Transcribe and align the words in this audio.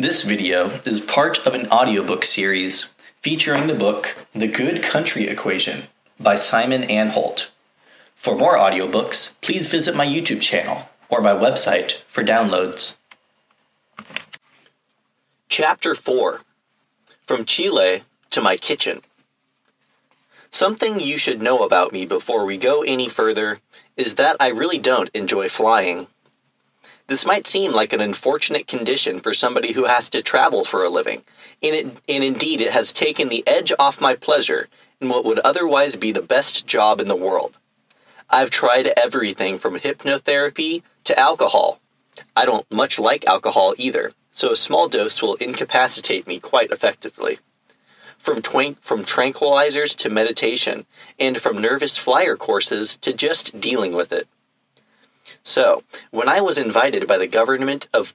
This 0.00 0.22
video 0.22 0.70
is 0.86 0.98
part 0.98 1.46
of 1.46 1.52
an 1.52 1.68
audiobook 1.68 2.24
series 2.24 2.90
featuring 3.20 3.66
the 3.66 3.74
book 3.74 4.16
The 4.34 4.46
Good 4.46 4.82
Country 4.82 5.28
Equation 5.28 5.88
by 6.18 6.36
Simon 6.36 6.84
Anholt. 6.84 7.48
For 8.14 8.34
more 8.34 8.56
audiobooks, 8.56 9.34
please 9.42 9.66
visit 9.66 9.94
my 9.94 10.06
YouTube 10.06 10.40
channel 10.40 10.88
or 11.10 11.20
my 11.20 11.34
website 11.34 12.00
for 12.08 12.24
downloads. 12.24 12.96
Chapter 15.50 15.94
4 15.94 16.40
From 17.26 17.44
Chile 17.44 18.04
to 18.30 18.40
My 18.40 18.56
Kitchen. 18.56 19.02
Something 20.50 20.98
you 20.98 21.18
should 21.18 21.42
know 21.42 21.58
about 21.58 21.92
me 21.92 22.06
before 22.06 22.46
we 22.46 22.56
go 22.56 22.82
any 22.82 23.10
further 23.10 23.60
is 23.98 24.14
that 24.14 24.38
I 24.40 24.48
really 24.48 24.78
don't 24.78 25.10
enjoy 25.12 25.50
flying. 25.50 26.06
This 27.10 27.26
might 27.26 27.48
seem 27.48 27.72
like 27.72 27.92
an 27.92 28.00
unfortunate 28.00 28.68
condition 28.68 29.18
for 29.18 29.34
somebody 29.34 29.72
who 29.72 29.86
has 29.86 30.08
to 30.10 30.22
travel 30.22 30.64
for 30.64 30.84
a 30.84 30.88
living, 30.88 31.24
and, 31.60 31.74
it, 31.74 31.86
and 32.08 32.22
indeed 32.22 32.60
it 32.60 32.70
has 32.70 32.92
taken 32.92 33.28
the 33.28 33.42
edge 33.48 33.72
off 33.80 34.00
my 34.00 34.14
pleasure 34.14 34.68
in 35.00 35.08
what 35.08 35.24
would 35.24 35.40
otherwise 35.40 35.96
be 35.96 36.12
the 36.12 36.22
best 36.22 36.68
job 36.68 37.00
in 37.00 37.08
the 37.08 37.16
world. 37.16 37.58
I've 38.30 38.50
tried 38.50 38.92
everything 38.96 39.58
from 39.58 39.80
hypnotherapy 39.80 40.84
to 41.02 41.18
alcohol. 41.18 41.80
I 42.36 42.44
don't 42.44 42.70
much 42.70 42.96
like 42.96 43.26
alcohol 43.26 43.74
either, 43.76 44.12
so 44.30 44.52
a 44.52 44.56
small 44.56 44.88
dose 44.88 45.20
will 45.20 45.34
incapacitate 45.34 46.28
me 46.28 46.38
quite 46.38 46.70
effectively. 46.70 47.40
From, 48.18 48.40
twank, 48.40 48.80
from 48.82 49.04
tranquilizers 49.04 49.96
to 49.96 50.10
meditation, 50.10 50.86
and 51.18 51.40
from 51.40 51.60
nervous 51.60 51.98
flyer 51.98 52.36
courses 52.36 52.96
to 52.98 53.12
just 53.12 53.58
dealing 53.58 53.94
with 53.94 54.12
it. 54.12 54.28
So, 55.42 55.82
when 56.10 56.28
I 56.28 56.40
was 56.40 56.58
invited 56.58 57.06
by 57.06 57.18
the 57.18 57.26
government 57.26 57.88
of 57.92 58.14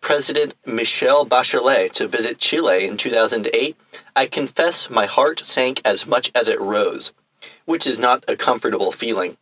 President 0.00 0.54
Michelle 0.64 1.26
Bachelet 1.26 1.90
to 1.92 2.06
visit 2.06 2.38
Chile 2.38 2.86
in 2.86 2.96
2008, 2.96 3.76
I 4.14 4.26
confess 4.26 4.88
my 4.88 5.06
heart 5.06 5.44
sank 5.44 5.80
as 5.84 6.06
much 6.06 6.30
as 6.34 6.48
it 6.48 6.60
rose, 6.60 7.12
which 7.64 7.86
is 7.86 7.98
not 7.98 8.24
a 8.28 8.36
comfortable 8.36 8.92
feeling. 8.92 9.36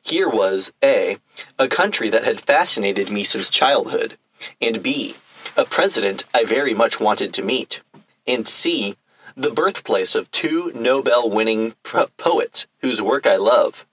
Here 0.00 0.28
was 0.28 0.72
A, 0.82 1.18
a 1.58 1.68
country 1.68 2.08
that 2.08 2.24
had 2.24 2.40
fascinated 2.40 3.10
me 3.10 3.22
since 3.22 3.50
childhood, 3.50 4.16
and 4.60 4.82
B, 4.82 5.16
a 5.56 5.64
president 5.64 6.24
I 6.32 6.44
very 6.44 6.74
much 6.74 6.98
wanted 6.98 7.34
to 7.34 7.42
meet, 7.42 7.82
and 8.26 8.48
C, 8.48 8.96
the 9.36 9.50
birthplace 9.50 10.14
of 10.14 10.30
two 10.30 10.72
Nobel 10.74 11.28
winning 11.28 11.74
poets 12.16 12.66
whose 12.80 13.02
work 13.02 13.26
I 13.26 13.36
love, 13.36 13.86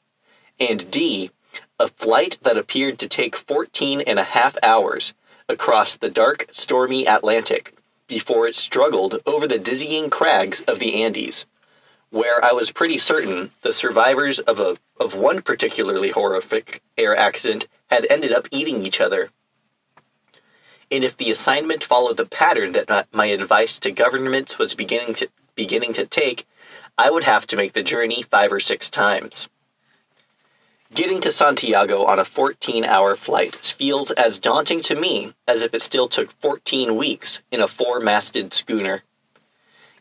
and 0.59 0.89
D, 0.89 1.31
a 1.79 1.87
flight 1.87 2.37
that 2.41 2.57
appeared 2.57 2.99
to 2.99 3.07
take 3.07 3.35
14 3.35 4.01
and 4.01 4.19
a 4.19 4.23
half 4.23 4.57
hours 4.61 5.13
across 5.47 5.95
the 5.95 6.09
dark, 6.09 6.47
stormy 6.51 7.05
Atlantic 7.05 7.73
before 8.07 8.47
it 8.47 8.55
struggled 8.55 9.19
over 9.25 9.47
the 9.47 9.59
dizzying 9.59 10.09
crags 10.09 10.61
of 10.61 10.79
the 10.79 11.01
Andes, 11.01 11.45
where 12.09 12.43
I 12.43 12.51
was 12.51 12.71
pretty 12.71 12.97
certain 12.97 13.51
the 13.61 13.71
survivors 13.71 14.39
of 14.39 14.59
a 14.59 14.77
of 14.99 15.15
one 15.15 15.41
particularly 15.41 16.09
horrific 16.09 16.81
air 16.97 17.15
accident 17.15 17.67
had 17.89 18.05
ended 18.09 18.33
up 18.33 18.47
eating 18.51 18.85
each 18.85 18.99
other. 18.99 19.29
And 20.91 21.03
if 21.03 21.15
the 21.15 21.31
assignment 21.31 21.83
followed 21.83 22.17
the 22.17 22.25
pattern 22.25 22.73
that 22.73 23.07
my 23.13 23.27
advice 23.27 23.79
to 23.79 23.91
governments 23.91 24.57
was 24.57 24.73
beginning 24.73 25.13
to 25.15 25.29
beginning 25.55 25.93
to 25.93 26.05
take, 26.05 26.47
I 26.97 27.11
would 27.11 27.23
have 27.23 27.45
to 27.47 27.55
make 27.55 27.73
the 27.73 27.83
journey 27.83 28.23
five 28.23 28.51
or 28.51 28.59
six 28.59 28.89
times. 28.89 29.47
Getting 30.91 31.21
to 31.21 31.31
Santiago 31.31 32.03
on 32.05 32.17
a 32.17 32.25
14 32.25 32.83
hour 32.83 33.15
flight 33.15 33.75
feels 33.77 34.09
as 34.09 34.39
daunting 34.39 34.81
to 34.81 34.95
me 34.95 35.35
as 35.47 35.61
if 35.61 35.75
it 35.75 35.83
still 35.83 36.07
took 36.07 36.31
14 36.41 36.95
weeks 36.95 37.41
in 37.51 37.61
a 37.61 37.67
four 37.67 37.99
masted 37.99 38.55
schooner. 38.55 39.03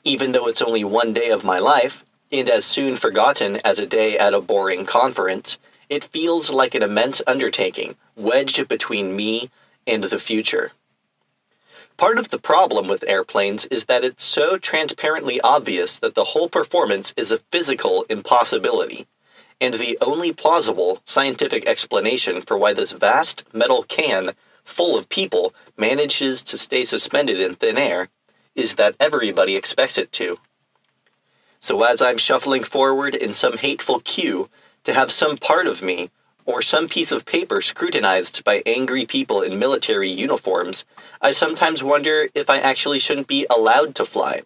Even 0.03 0.33
though 0.33 0.48
it's 0.48 0.62
only 0.62 0.84
one 0.84 1.12
day 1.12 1.28
of 1.28 1.45
my 1.45 1.58
life, 1.58 2.06
and 2.33 2.48
as 2.48 2.64
soon 2.64 2.97
forgotten 2.97 3.56
as 3.67 3.78
a 3.78 3.86
day 3.86 4.17
at 4.17 4.33
a 4.33 4.40
boring 4.40 4.86
conference, 4.86 5.58
it 5.90 6.05
feels 6.05 6.48
like 6.48 6.74
an 6.74 6.83
immense 6.83 7.20
undertaking 7.27 7.95
wedged 8.17 8.67
between 8.67 9.14
me 9.14 9.51
and 9.86 10.05
the 10.05 10.18
future. 10.18 10.73
Part 11.98 12.18
of 12.18 12.30
the 12.30 12.39
problem 12.39 12.89
with 12.89 13.05
airplanes 13.07 13.67
is 13.67 13.84
that 13.84 14.05
it's 14.05 14.24
so 14.24 14.57
transparently 14.57 15.39
obvious 15.42 15.98
that 15.98 16.14
the 16.14 16.33
whole 16.33 16.48
performance 16.48 17.13
is 17.14 17.30
a 17.30 17.39
physical 17.51 18.07
impossibility 18.08 19.07
and 19.61 19.74
the 19.74 19.98
only 20.01 20.33
plausible 20.33 21.02
scientific 21.05 21.67
explanation 21.67 22.42
for 22.42 22.57
why 22.57 22.73
this 22.73 22.92
vast 22.92 23.45
metal 23.52 23.83
can 23.83 24.33
full 24.64 24.96
of 24.96 25.08
people 25.08 25.55
manages 25.77 26.42
to 26.42 26.58
stay 26.58 26.85
suspended 26.85 27.41
in 27.41 27.55
thin 27.55 27.79
air 27.79 28.08
is 28.55 28.74
that 28.74 28.95
everybody 29.01 29.57
expects 29.57 29.98
it 29.98 30.13
to. 30.13 30.39
So 31.61 31.83
as 31.83 32.01
I'm 32.01 32.19
shuffling 32.19 32.63
forward 32.63 33.14
in 33.14 33.33
some 33.33 33.57
hateful 33.57 34.01
queue 34.01 34.48
to 34.85 34.95
have 34.95 35.11
some 35.11 35.36
part 35.36 35.67
of 35.67 35.83
me 35.83 36.11
or 36.45 36.63
some 36.63 36.89
piece 36.89 37.13
of 37.13 37.27
paper 37.27 37.61
scrutinized 37.61 38.45
by 38.45 38.63
angry 38.64 39.05
people 39.05 39.42
in 39.42 39.58
military 39.58 40.11
uniforms, 40.11 40.85
I 41.20 41.33
sometimes 41.33 41.83
wonder 41.83 42.29
if 42.35 42.48
I 42.48 42.58
actually 42.58 42.98
shouldn't 43.01 43.27
be 43.27 43.46
allowed 43.51 43.95
to 43.96 44.07
fly, 44.07 44.42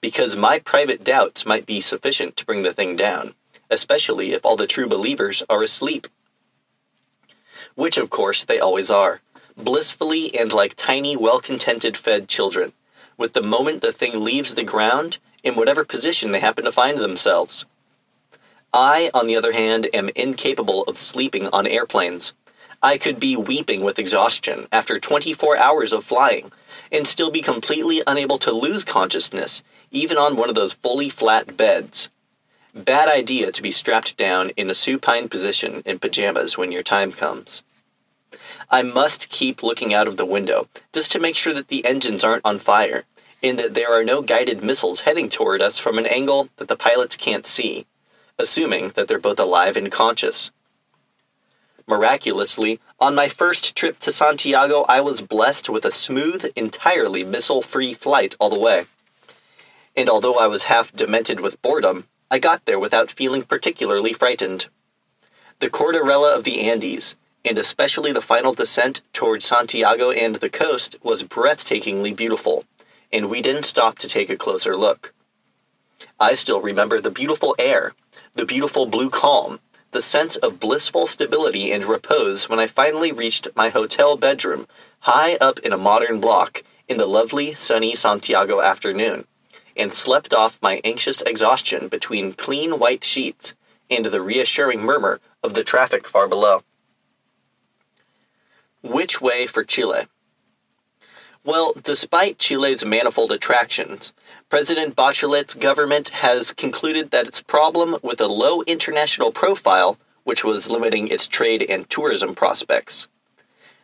because 0.00 0.36
my 0.36 0.58
private 0.58 1.04
doubts 1.04 1.46
might 1.46 1.66
be 1.66 1.80
sufficient 1.80 2.36
to 2.36 2.46
bring 2.46 2.62
the 2.62 2.72
thing 2.72 2.96
down 2.96 3.34
especially 3.70 4.32
if 4.32 4.44
all 4.44 4.56
the 4.56 4.66
true 4.66 4.86
believers 4.86 5.42
are 5.48 5.62
asleep. 5.62 6.06
Which, 7.74 7.98
of 7.98 8.10
course, 8.10 8.44
they 8.44 8.60
always 8.60 8.90
are, 8.90 9.20
blissfully 9.56 10.34
and 10.38 10.52
like 10.52 10.74
tiny, 10.76 11.16
well 11.16 11.40
contented 11.40 11.96
fed 11.96 12.28
children, 12.28 12.72
with 13.16 13.32
the 13.32 13.42
moment 13.42 13.80
the 13.80 13.92
thing 13.92 14.22
leaves 14.22 14.54
the 14.54 14.64
ground 14.64 15.18
in 15.42 15.54
whatever 15.54 15.84
position 15.84 16.32
they 16.32 16.40
happen 16.40 16.64
to 16.64 16.72
find 16.72 16.98
themselves. 16.98 17.64
I, 18.72 19.10
on 19.14 19.28
the 19.28 19.36
other 19.36 19.52
hand, 19.52 19.88
am 19.94 20.10
incapable 20.16 20.82
of 20.84 20.98
sleeping 20.98 21.48
on 21.52 21.66
airplanes. 21.66 22.32
I 22.82 22.98
could 22.98 23.20
be 23.20 23.36
weeping 23.36 23.82
with 23.82 23.98
exhaustion 23.98 24.66
after 24.72 24.98
24 24.98 25.56
hours 25.56 25.92
of 25.92 26.04
flying 26.04 26.50
and 26.90 27.06
still 27.06 27.30
be 27.30 27.40
completely 27.40 28.02
unable 28.06 28.38
to 28.38 28.52
lose 28.52 28.84
consciousness, 28.84 29.62
even 29.90 30.18
on 30.18 30.36
one 30.36 30.48
of 30.48 30.54
those 30.54 30.74
fully 30.74 31.08
flat 31.08 31.56
beds. 31.56 32.10
Bad 32.74 33.08
idea 33.08 33.52
to 33.52 33.62
be 33.62 33.70
strapped 33.70 34.16
down 34.16 34.50
in 34.56 34.68
a 34.68 34.74
supine 34.74 35.28
position 35.28 35.80
in 35.86 36.00
pajamas 36.00 36.58
when 36.58 36.72
your 36.72 36.82
time 36.82 37.12
comes. 37.12 37.62
I 38.68 38.82
must 38.82 39.28
keep 39.28 39.62
looking 39.62 39.94
out 39.94 40.08
of 40.08 40.16
the 40.16 40.26
window 40.26 40.66
just 40.92 41.12
to 41.12 41.20
make 41.20 41.36
sure 41.36 41.54
that 41.54 41.68
the 41.68 41.84
engines 41.84 42.24
aren't 42.24 42.44
on 42.44 42.58
fire 42.58 43.04
and 43.44 43.56
that 43.60 43.74
there 43.74 43.92
are 43.92 44.02
no 44.02 44.22
guided 44.22 44.64
missiles 44.64 45.00
heading 45.00 45.28
toward 45.28 45.62
us 45.62 45.78
from 45.78 45.98
an 45.98 46.06
angle 46.06 46.48
that 46.56 46.66
the 46.66 46.74
pilots 46.74 47.16
can't 47.16 47.46
see, 47.46 47.86
assuming 48.40 48.88
that 48.96 49.06
they're 49.06 49.20
both 49.20 49.38
alive 49.38 49.76
and 49.76 49.92
conscious. 49.92 50.50
Miraculously, 51.86 52.80
on 52.98 53.14
my 53.14 53.28
first 53.28 53.76
trip 53.76 54.00
to 54.00 54.10
Santiago, 54.10 54.82
I 54.88 55.00
was 55.00 55.20
blessed 55.20 55.68
with 55.68 55.84
a 55.84 55.92
smooth, 55.92 56.50
entirely 56.56 57.22
missile 57.22 57.62
free 57.62 57.94
flight 57.94 58.34
all 58.40 58.50
the 58.50 58.58
way. 58.58 58.86
And 59.94 60.08
although 60.08 60.34
I 60.34 60.48
was 60.48 60.64
half 60.64 60.92
demented 60.92 61.38
with 61.38 61.62
boredom, 61.62 62.08
I 62.30 62.38
got 62.38 62.64
there 62.64 62.78
without 62.78 63.10
feeling 63.10 63.42
particularly 63.42 64.12
frightened. 64.12 64.66
The 65.60 65.70
Cordillera 65.70 66.36
of 66.36 66.44
the 66.44 66.60
Andes, 66.62 67.16
and 67.44 67.58
especially 67.58 68.12
the 68.12 68.20
final 68.22 68.54
descent 68.54 69.02
towards 69.12 69.44
Santiago 69.44 70.10
and 70.10 70.36
the 70.36 70.48
coast, 70.48 70.96
was 71.02 71.22
breathtakingly 71.22 72.16
beautiful, 72.16 72.64
and 73.12 73.28
we 73.28 73.42
didn't 73.42 73.66
stop 73.66 73.98
to 73.98 74.08
take 74.08 74.30
a 74.30 74.36
closer 74.36 74.76
look. 74.76 75.12
I 76.18 76.34
still 76.34 76.60
remember 76.60 77.00
the 77.00 77.10
beautiful 77.10 77.54
air, 77.58 77.92
the 78.32 78.46
beautiful 78.46 78.86
blue 78.86 79.10
calm, 79.10 79.60
the 79.92 80.02
sense 80.02 80.36
of 80.36 80.58
blissful 80.58 81.06
stability 81.06 81.70
and 81.70 81.84
repose 81.84 82.48
when 82.48 82.58
I 82.58 82.66
finally 82.66 83.12
reached 83.12 83.48
my 83.54 83.68
hotel 83.68 84.16
bedroom 84.16 84.66
high 85.00 85.36
up 85.36 85.58
in 85.60 85.72
a 85.72 85.78
modern 85.78 86.20
block 86.20 86.64
in 86.88 86.96
the 86.96 87.06
lovely 87.06 87.54
sunny 87.54 87.94
Santiago 87.94 88.60
afternoon 88.60 89.26
and 89.76 89.92
slept 89.92 90.32
off 90.32 90.62
my 90.62 90.80
anxious 90.84 91.22
exhaustion 91.22 91.88
between 91.88 92.32
clean 92.32 92.78
white 92.78 93.04
sheets 93.04 93.54
and 93.90 94.06
the 94.06 94.20
reassuring 94.20 94.80
murmur 94.80 95.20
of 95.42 95.54
the 95.54 95.64
traffic 95.64 96.06
far 96.08 96.28
below. 96.28 96.62
Which 98.82 99.20
way 99.20 99.46
for 99.46 99.64
Chile? 99.64 100.06
Well, 101.44 101.74
despite 101.82 102.38
Chile's 102.38 102.84
manifold 102.86 103.30
attractions, 103.30 104.12
President 104.48 104.96
Bachelet's 104.96 105.54
government 105.54 106.08
has 106.10 106.52
concluded 106.52 107.10
that 107.10 107.26
its 107.26 107.42
problem 107.42 107.98
with 108.02 108.20
a 108.20 108.28
low 108.28 108.62
international 108.62 109.30
profile, 109.30 109.98
which 110.22 110.42
was 110.42 110.70
limiting 110.70 111.08
its 111.08 111.28
trade 111.28 111.62
and 111.68 111.88
tourism 111.90 112.34
prospects. 112.34 113.08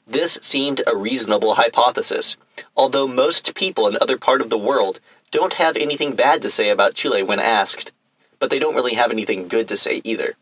This 0.06 0.38
seemed 0.40 0.82
a 0.86 0.96
reasonable 0.96 1.54
hypothesis, 1.56 2.38
although 2.74 3.06
most 3.06 3.54
people 3.54 3.86
in 3.86 3.98
other 4.00 4.16
part 4.16 4.40
of 4.40 4.48
the 4.48 4.58
world 4.58 4.98
don't 5.30 5.54
have 5.54 5.76
anything 5.76 6.16
bad 6.16 6.42
to 6.42 6.50
say 6.50 6.70
about 6.70 6.94
Chile 6.94 7.22
when 7.22 7.38
asked, 7.38 7.92
but 8.38 8.50
they 8.50 8.58
don't 8.58 8.74
really 8.74 8.94
have 8.94 9.12
anything 9.12 9.48
good 9.48 9.68
to 9.68 9.76
say 9.76 10.00
either. 10.02 10.34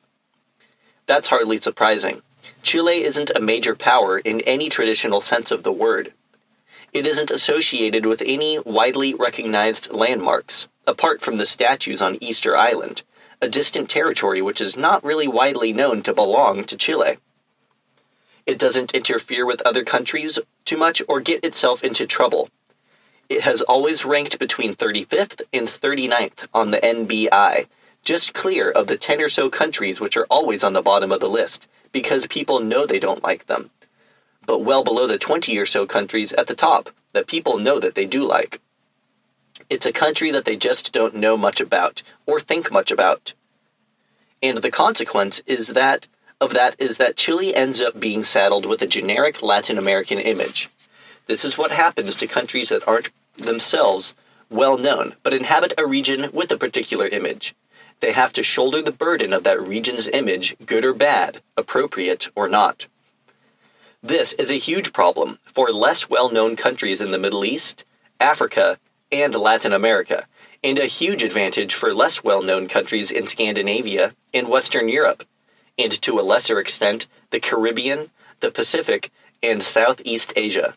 That's 1.07 1.29
hardly 1.29 1.59
surprising. 1.59 2.23
Chile 2.63 3.03
isn't 3.03 3.31
a 3.35 3.41
major 3.41 3.75
power 3.75 4.19
in 4.19 4.41
any 4.43 4.69
traditional 4.69 5.21
sense 5.21 5.51
of 5.51 5.63
the 5.63 5.73
word. 5.73 6.13
It 6.93 7.07
isn't 7.07 7.31
associated 7.31 8.07
with 8.07 8.23
any 8.25 8.59
widely 8.61 9.13
recognized 9.15 9.93
landmarks, 9.93 10.69
apart 10.87 11.21
from 11.21 11.37
the 11.37 11.47
statues 11.47 12.01
on 12.01 12.23
Easter 12.23 12.57
Island, 12.57 13.03
a 13.43 13.49
distant 13.49 13.91
territory 13.91 14.41
which 14.41 14.61
is 14.61 14.77
not 14.77 15.05
really 15.05 15.29
widely 15.29 15.73
known 15.73 16.03
to 16.03 16.15
belong 16.15 16.65
to 16.65 16.77
Chile. 16.77 17.19
It 18.47 18.59
doesn't 18.59 18.95
interfere 18.95 19.45
with 19.45 19.61
other 19.63 19.85
countries 19.85 20.39
too 20.65 20.79
much 20.79 21.03
or 21.07 21.21
get 21.21 21.45
itself 21.45 21.85
into 21.85 22.07
trouble. 22.07 22.49
It 23.29 23.43
has 23.43 23.61
always 23.63 24.05
ranked 24.05 24.39
between 24.39 24.75
35th 24.75 25.43
and 25.53 25.69
39th 25.69 26.47
on 26.55 26.71
the 26.71 26.79
NBI, 26.79 27.67
just 28.03 28.33
clear 28.33 28.71
of 28.71 28.87
the 28.87 28.97
10 28.97 29.21
or 29.21 29.29
so 29.29 29.51
countries 29.51 30.01
which 30.01 30.17
are 30.17 30.27
always 30.31 30.65
on 30.65 30.73
the 30.73 30.83
bottom 30.83 31.13
of 31.13 31.21
the 31.21 31.29
list, 31.29 31.69
because 31.93 32.27
people 32.27 32.61
know 32.61 32.87
they 32.87 32.99
don't 32.99 33.23
like 33.23 33.47
them, 33.47 33.71
but 34.47 34.61
well 34.61 34.83
below 34.83 35.07
the 35.07 35.19
20 35.19 35.59
or 35.59 35.67
so 35.67 35.87
countries 35.87 36.33
at 36.33 36.47
the 36.47 36.55
top 36.55 36.91
that 37.13 37.27
people 37.27 37.59
know 37.59 37.79
that 37.79 37.95
they 37.95 38.07
do 38.07 38.25
like. 38.25 38.61
It's 39.69 39.87
a 39.87 39.93
country 39.93 40.31
that 40.31 40.47
they 40.47 40.57
just 40.57 40.93
don't 40.93 41.15
know 41.15 41.37
much 41.37 41.61
about 41.61 42.03
or 42.25 42.41
think 42.41 42.73
much 42.73 42.91
about. 42.91 43.35
And 44.43 44.59
the 44.59 44.71
consequence 44.71 45.43
is 45.47 45.69
that 45.69 46.07
of 46.41 46.55
that 46.55 46.77
is 46.79 46.97
that 46.97 47.17
Chile 47.17 47.55
ends 47.55 47.81
up 47.81 47.99
being 47.99 48.23
saddled 48.23 48.65
with 48.65 48.81
a 48.81 48.87
generic 48.87 49.43
Latin 49.43 49.77
American 49.77 50.19
image. 50.19 50.71
This 51.29 51.45
is 51.45 51.57
what 51.57 51.71
happens 51.71 52.17
to 52.17 52.27
countries 52.27 52.71
that 52.71 52.87
aren't 52.89 53.11
themselves 53.37 54.15
well 54.51 54.77
known, 54.77 55.15
but 55.23 55.33
inhabit 55.33 55.75
a 55.79 55.87
region 55.87 56.31
with 56.33 56.51
a 56.51 56.59
particular 56.59 57.07
image. 57.07 57.55
They 58.01 58.11
have 58.11 58.33
to 58.33 58.43
shoulder 58.43 58.83
the 58.83 58.91
burden 58.91 59.33
of 59.33 59.45
that 59.45 59.63
region's 59.63 60.09
image, 60.09 60.57
good 60.67 60.85
or 60.85 60.93
bad, 60.93 61.41
appropriate 61.57 62.29
or 62.35 62.49
not. 62.49 62.87
This 64.03 64.33
is 64.33 64.51
a 64.51 64.57
huge 64.57 64.93
problem 64.93 65.39
for 65.45 65.71
less 65.71 66.11
well 66.11 66.31
known 66.31 66.57
countries 66.57 67.01
in 67.01 67.13
the 67.13 67.19
Middle 67.19 67.45
East, 67.45 67.85
Africa, 68.19 68.81
and 69.13 69.35
Latin 69.37 69.73
America, 69.73 70.27
and 70.65 70.81
a 70.81 70.87
huge 70.87 71.23
advantage 71.23 71.75
for 71.75 71.95
less 71.95 72.25
well 72.25 72.43
known 72.43 72.67
countries 72.67 73.13
in 73.13 73.29
Scandinavia 73.29 74.15
and 74.35 74.49
Western 74.49 74.89
Europe 74.89 75.25
and 75.79 75.93
to 76.03 76.19
a 76.19 76.23
lesser 76.23 76.59
extent, 76.59 77.07
the 77.31 77.41
Caribbean, 77.41 78.11
the 78.41 78.51
Pacific, 78.51 79.11
and 79.43 79.63
Southeast 79.63 80.33
Asia. 80.35 80.75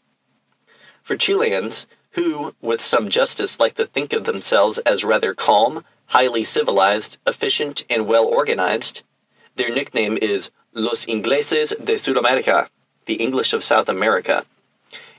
For 1.04 1.16
Chileans, 1.18 1.88
who, 2.12 2.54
with 2.62 2.82
some 2.82 3.10
justice, 3.10 3.60
like 3.60 3.76
to 3.76 3.86
think 3.86 4.14
of 4.14 4.26
themselves 4.26 4.78
as 4.80 5.04
rather 5.04 5.34
calm, 5.34 5.84
highly 6.08 6.44
civilized, 6.44 7.18
efficient, 7.26 7.84
and 7.90 8.08
well 8.08 8.26
organized, 8.26 9.04
their 9.56 9.70
nickname 9.74 10.18
is 10.22 10.52
Los 10.74 11.06
Ingleses 11.06 11.74
de 11.84 11.94
Sudamerica, 11.96 12.68
the 13.06 13.16
English 13.16 13.54
of 13.54 13.64
South 13.64 13.90
America. 13.90 14.46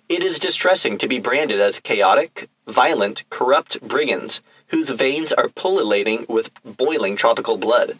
It 0.08 0.22
is 0.22 0.38
distressing 0.38 0.98
to 0.98 1.08
be 1.08 1.18
branded 1.18 1.60
as 1.60 1.80
chaotic, 1.80 2.48
violent, 2.66 3.24
corrupt 3.30 3.80
brigands 3.80 4.40
whose 4.68 4.90
veins 4.90 5.32
are 5.32 5.48
pullulating 5.48 6.26
with 6.28 6.50
boiling 6.64 7.16
tropical 7.16 7.56
blood. 7.56 7.98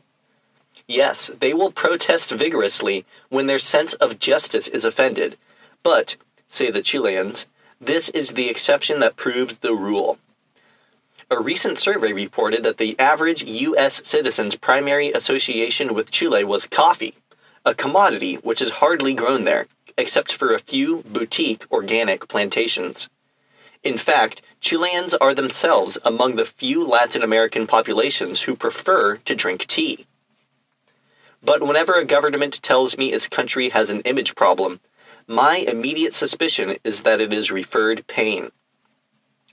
Yes, 0.89 1.31
they 1.39 1.53
will 1.53 1.71
protest 1.71 2.31
vigorously 2.31 3.05
when 3.29 3.47
their 3.47 3.59
sense 3.59 3.93
of 3.95 4.19
justice 4.19 4.69
is 4.69 4.85
offended. 4.85 5.37
But, 5.83 6.17
say 6.49 6.71
the 6.71 6.83
Chileans, 6.83 7.47
this 7.83 8.09
is 8.11 8.31
the 8.31 8.49
exception 8.49 9.01
that 9.01 9.17
proves 9.17 9.59
the 9.59 9.75
rule. 9.75 10.19
A 11.29 11.41
recent 11.41 11.81
survey 11.81 12.13
reported 12.13 12.63
that 12.63 12.77
the 12.77 12.97
average 12.99 13.43
U.S. 13.43 14.01
citizen's 14.05 14.55
primary 14.55 15.11
association 15.11 15.93
with 15.93 16.13
Chile 16.13 16.45
was 16.45 16.67
coffee, 16.67 17.17
a 17.65 17.75
commodity 17.75 18.37
which 18.37 18.63
is 18.63 18.71
hardly 18.71 19.15
grown 19.15 19.45
there, 19.45 19.67
except 19.99 20.33
for 20.33 20.55
a 20.55 20.61
few 20.61 21.03
boutique 21.03 21.65
organic 21.73 22.29
plantations. 22.29 23.09
In 23.83 23.99
fact, 23.99 24.43
Chileans 24.61 25.13
are 25.15 25.35
themselves 25.35 25.99
among 26.05 26.37
the 26.37 26.45
few 26.45 26.87
Latin 26.87 27.23
American 27.23 27.67
populations 27.67 28.43
who 28.43 28.55
prefer 28.55 29.17
to 29.17 29.35
drink 29.35 29.67
tea. 29.67 30.07
But 31.43 31.67
whenever 31.67 31.95
a 31.95 32.05
government 32.05 32.63
tells 32.63 32.97
me 32.97 33.13
its 33.13 33.29
country 33.29 33.71
has 33.71 33.91
an 33.91 34.03
image 34.03 34.37
problem, 34.37 34.79
my 35.33 35.57
immediate 35.57 36.13
suspicion 36.13 36.77
is 36.85 37.03
that 37.03 37.21
it 37.21 37.33
is 37.33 37.51
referred 37.51 38.07
pain. 38.07 38.51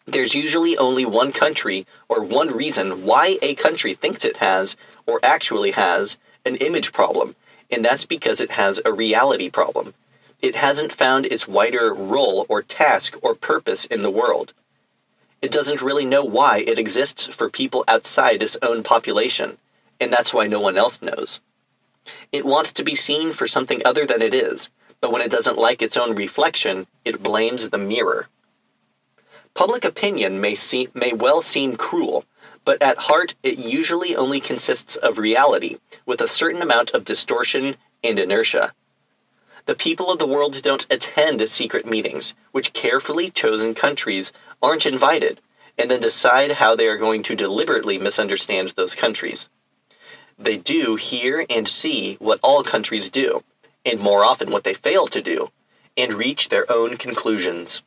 There's 0.05 0.35
usually 0.35 0.77
only 0.77 1.05
one 1.05 1.31
country 1.31 1.87
or 2.09 2.21
one 2.21 2.51
reason 2.51 3.05
why 3.05 3.37
a 3.41 3.55
country 3.55 3.93
thinks 3.93 4.25
it 4.25 4.37
has, 4.37 4.75
or 5.05 5.19
actually 5.23 5.71
has, 5.71 6.17
an 6.45 6.55
image 6.57 6.91
problem, 6.91 7.35
and 7.71 7.85
that's 7.85 8.05
because 8.05 8.41
it 8.41 8.51
has 8.51 8.81
a 8.83 8.91
reality 8.91 9.49
problem. 9.49 9.93
It 10.41 10.55
hasn't 10.55 10.93
found 10.93 11.25
its 11.25 11.47
wider 11.47 11.93
role 11.93 12.45
or 12.49 12.61
task 12.61 13.17
or 13.21 13.33
purpose 13.35 13.85
in 13.85 14.01
the 14.01 14.11
world. 14.11 14.53
It 15.41 15.51
doesn't 15.51 15.81
really 15.81 16.05
know 16.05 16.23
why 16.25 16.59
it 16.59 16.79
exists 16.79 17.27
for 17.27 17.49
people 17.49 17.85
outside 17.87 18.41
its 18.41 18.57
own 18.61 18.83
population, 18.83 19.57
and 19.99 20.11
that's 20.11 20.33
why 20.33 20.47
no 20.47 20.59
one 20.59 20.77
else 20.77 21.01
knows. 21.01 21.39
It 22.31 22.45
wants 22.45 22.73
to 22.73 22.83
be 22.83 22.95
seen 22.95 23.31
for 23.31 23.47
something 23.47 23.81
other 23.85 24.05
than 24.05 24.21
it 24.21 24.33
is, 24.33 24.69
but 25.01 25.11
when 25.11 25.21
it 25.21 25.31
doesn't 25.31 25.57
like 25.57 25.81
its 25.81 25.97
own 25.97 26.15
reflection, 26.15 26.87
it 27.05 27.23
blames 27.23 27.69
the 27.69 27.77
mirror. 27.77 28.27
Public 29.53 29.83
opinion 29.83 30.39
may, 30.39 30.55
see, 30.55 30.89
may 30.93 31.13
well 31.13 31.41
seem 31.41 31.75
cruel, 31.75 32.25
but 32.65 32.81
at 32.81 32.97
heart 32.97 33.35
it 33.43 33.57
usually 33.57 34.15
only 34.15 34.39
consists 34.39 34.95
of 34.95 35.17
reality, 35.17 35.77
with 36.05 36.21
a 36.21 36.27
certain 36.27 36.61
amount 36.61 36.91
of 36.91 37.05
distortion 37.05 37.77
and 38.03 38.19
inertia. 38.19 38.73
The 39.65 39.75
people 39.75 40.11
of 40.11 40.19
the 40.19 40.27
world 40.27 40.61
don't 40.61 40.87
attend 40.89 41.47
secret 41.49 41.85
meetings, 41.85 42.33
which 42.51 42.73
carefully 42.73 43.29
chosen 43.29 43.73
countries 43.73 44.31
aren't 44.61 44.85
invited, 44.85 45.41
and 45.77 45.89
then 45.89 46.01
decide 46.01 46.53
how 46.53 46.75
they 46.75 46.87
are 46.87 46.97
going 46.97 47.23
to 47.23 47.35
deliberately 47.35 47.97
misunderstand 47.97 48.69
those 48.69 48.95
countries. 48.95 49.47
They 50.37 50.57
do 50.57 50.95
hear 50.95 51.45
and 51.49 51.67
see 51.67 52.15
what 52.15 52.39
all 52.41 52.63
countries 52.63 53.09
do, 53.09 53.43
and 53.85 53.99
more 53.99 54.23
often 54.23 54.51
what 54.51 54.63
they 54.63 54.73
fail 54.73 55.07
to 55.07 55.21
do, 55.21 55.51
and 55.95 56.13
reach 56.13 56.49
their 56.49 56.65
own 56.71 56.97
conclusions. 56.97 57.81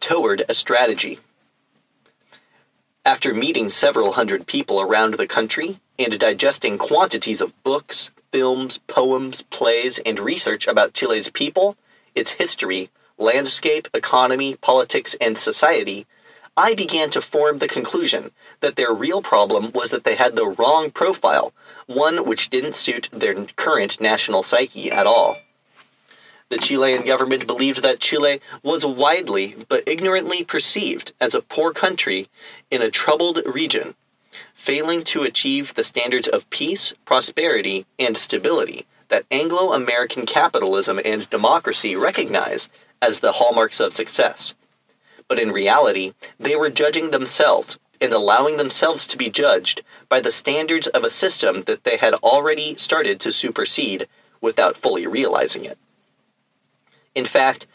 Toward 0.00 0.44
a 0.48 0.54
strategy. 0.54 1.18
After 3.04 3.32
meeting 3.32 3.68
several 3.70 4.12
hundred 4.12 4.46
people 4.46 4.80
around 4.80 5.14
the 5.14 5.26
country 5.26 5.78
and 5.98 6.18
digesting 6.18 6.76
quantities 6.76 7.40
of 7.40 7.62
books, 7.62 8.10
films, 8.32 8.78
poems, 8.86 9.42
plays, 9.42 9.98
and 10.00 10.18
research 10.18 10.66
about 10.66 10.92
Chile's 10.92 11.30
people, 11.30 11.76
its 12.14 12.32
history, 12.32 12.90
landscape, 13.16 13.88
economy, 13.94 14.56
politics, 14.56 15.16
and 15.20 15.38
society, 15.38 16.06
I 16.58 16.74
began 16.74 17.10
to 17.10 17.20
form 17.20 17.58
the 17.58 17.68
conclusion 17.68 18.30
that 18.60 18.76
their 18.76 18.92
real 18.92 19.20
problem 19.20 19.72
was 19.72 19.90
that 19.90 20.04
they 20.04 20.14
had 20.14 20.36
the 20.36 20.46
wrong 20.46 20.90
profile, 20.90 21.52
one 21.86 22.24
which 22.24 22.48
didn't 22.48 22.76
suit 22.76 23.10
their 23.12 23.34
current 23.56 24.00
national 24.00 24.42
psyche 24.42 24.90
at 24.90 25.06
all. 25.06 25.36
The 26.48 26.56
Chilean 26.56 27.04
government 27.04 27.46
believed 27.46 27.82
that 27.82 28.00
Chile 28.00 28.40
was 28.62 28.86
widely 28.86 29.54
but 29.68 29.86
ignorantly 29.86 30.44
perceived 30.44 31.12
as 31.20 31.34
a 31.34 31.42
poor 31.42 31.72
country 31.72 32.30
in 32.70 32.80
a 32.80 32.90
troubled 32.90 33.42
region, 33.44 33.94
failing 34.54 35.04
to 35.04 35.24
achieve 35.24 35.74
the 35.74 35.82
standards 35.82 36.28
of 36.28 36.48
peace, 36.48 36.94
prosperity, 37.04 37.84
and 37.98 38.16
stability 38.16 38.86
that 39.08 39.26
Anglo 39.30 39.72
American 39.74 40.24
capitalism 40.24 41.00
and 41.04 41.28
democracy 41.28 41.94
recognize 41.94 42.70
as 43.02 43.20
the 43.20 43.32
hallmarks 43.32 43.78
of 43.78 43.92
success 43.92 44.54
but 45.28 45.38
in 45.38 45.50
reality, 45.50 46.12
they 46.38 46.56
were 46.56 46.70
judging 46.70 47.10
themselves 47.10 47.78
and 48.00 48.12
allowing 48.12 48.56
themselves 48.56 49.06
to 49.06 49.16
be 49.16 49.30
judged 49.30 49.82
by 50.08 50.20
the 50.20 50.30
standards 50.30 50.86
of 50.88 51.04
a 51.04 51.10
system 51.10 51.62
that 51.62 51.84
they 51.84 51.96
had 51.96 52.14
already 52.14 52.76
started 52.76 53.18
to 53.20 53.32
supersede 53.32 54.06
without 54.40 54.76
fully 54.76 55.06
realizing 55.06 55.64
it. 55.64 55.78
In 57.14 57.24
fact, 57.24 57.66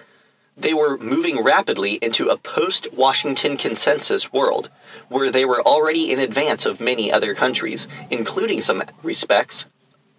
they 0.55 0.73
were 0.73 0.97
moving 0.97 1.43
rapidly 1.43 1.93
into 1.95 2.29
a 2.29 2.37
post 2.37 2.93
Washington 2.93 3.57
consensus 3.57 4.31
world 4.31 4.69
where 5.09 5.31
they 5.31 5.45
were 5.45 5.61
already 5.61 6.11
in 6.11 6.19
advance 6.19 6.65
of 6.65 6.79
many 6.79 7.11
other 7.11 7.33
countries, 7.33 7.87
including 8.11 8.61
some 8.61 8.83
respects 9.01 9.65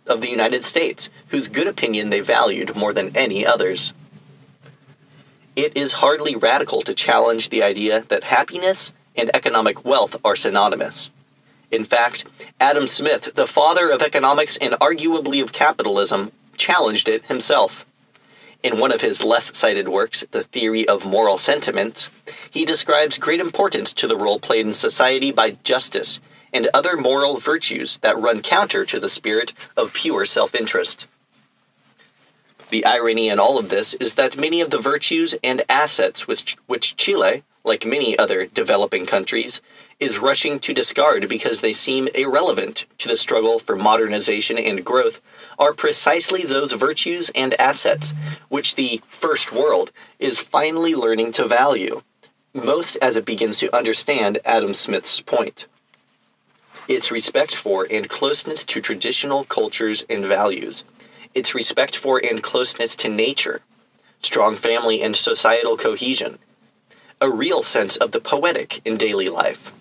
of 0.07 0.21
the 0.21 0.31
United 0.31 0.65
States, 0.65 1.09
whose 1.29 1.49
good 1.49 1.69
opinion 1.69 2.11
they 2.11 2.21
valued 2.21 2.75
more 2.75 2.93
than 2.93 3.17
any 3.17 3.47
others. 3.47 3.93
It 5.55 5.77
is 5.77 5.95
hardly 5.95 6.35
radical 6.35 6.81
to 6.83 6.95
challenge 6.95 7.51
the 7.51 7.63
idea 7.63 8.05
that 8.09 8.25
happiness 8.25 8.95
and 9.15 9.31
economic 9.35 9.85
wealth 9.85 10.17
are 10.25 10.35
synonymous. 10.35 11.11
In 11.71 11.85
fact, 11.85 12.25
Adam 12.59 12.87
Smith, 12.87 13.35
the 13.35 13.47
father 13.47 13.91
of 13.91 14.01
economics 14.01 14.57
and 14.57 14.73
arguably 14.75 15.43
of 15.43 15.53
capitalism, 15.53 16.33
challenged 16.57 17.07
it 17.07 17.27
himself. 17.27 17.85
In 18.63 18.79
one 18.79 18.93
of 18.93 19.03
his 19.03 19.23
less 19.23 19.55
cited 19.57 19.89
works, 19.89 20.25
The 20.31 20.45
Theory 20.45 20.89
of 20.89 21.05
Moral 21.05 21.37
Sentiments, 21.37 22.09
he 22.51 22.65
describes 22.65 23.19
great 23.19 23.41
importance 23.41 23.93
to 23.95 24.07
the 24.07 24.17
role 24.17 24.39
played 24.41 24.65
in 24.65 24.73
society 24.73 25.33
by 25.33 25.59
justice 25.65 26.21
and 26.53 26.69
other 26.73 26.97
moral 26.97 27.37
virtues 27.37 27.99
that 27.99 28.19
run 28.19 28.41
counter 28.41 28.85
to 28.87 29.01
the 29.01 29.09
spirit 29.09 29.53
of 29.77 29.93
pure 29.93 30.25
self 30.25 30.55
interest. 30.55 31.07
The 32.73 32.87
irony 32.87 33.29
in 33.29 33.39
all 33.39 33.59
of 33.59 33.69
this 33.69 33.93
is 33.93 34.15
that 34.15 34.39
many 34.39 34.63
of 34.63 34.71
the 34.71 34.79
virtues 34.79 35.35
and 35.45 35.61
assets 35.69 36.27
which, 36.27 36.57
which 36.67 36.97
Chile, 36.97 37.43
like 37.65 37.85
many 37.85 38.19
other 38.19 38.47
developing 38.47 39.05
countries, 39.05 39.61
is 40.01 40.19
rushing 40.19 40.59
to 40.61 40.73
discard 40.73 41.29
because 41.29 41.61
they 41.61 41.75
seem 41.75 42.09
irrelevant 42.15 42.87
to 42.97 43.09
the 43.09 43.17
struggle 43.19 43.59
for 43.59 43.77
modernization 43.77 44.57
and 44.57 44.87
growth 44.87 45.21
are 45.59 45.75
precisely 45.75 46.45
those 46.45 46.73
virtues 46.73 47.31
and 47.35 47.53
assets 47.61 48.15
which 48.49 48.75
the 48.77 49.03
first 49.07 49.53
world 49.53 49.93
is 50.19 50.39
finally 50.39 50.95
learning 50.95 51.33
to 51.33 51.47
value, 51.47 52.01
most 52.55 52.97
as 53.03 53.17
it 53.17 53.27
begins 53.27 53.59
to 53.59 53.77
understand 53.77 54.39
Adam 54.47 54.73
Smith's 54.73 55.21
point. 55.21 55.67
Its 56.89 57.11
respect 57.11 57.55
for 57.55 57.87
and 57.91 58.09
closeness 58.09 58.65
to 58.65 58.81
traditional 58.81 59.45
cultures 59.45 60.07
and 60.09 60.25
values, 60.25 60.85
its 61.35 61.55
respect 61.55 61.97
for 61.97 62.21
and 62.25 62.43
closeness 62.43 62.97
to 62.97 63.09
nature, 63.09 63.61
strong 64.23 64.57
family 64.57 65.03
and 65.03 65.17
societal 65.17 65.77
cohesion, 65.77 66.39
a 67.21 67.31
real 67.31 67.63
sense 67.63 67.97
of 67.97 68.13
the 68.13 68.21
poetic 68.21 68.81
in 68.85 68.97
daily 68.97 69.29
life 69.29 69.73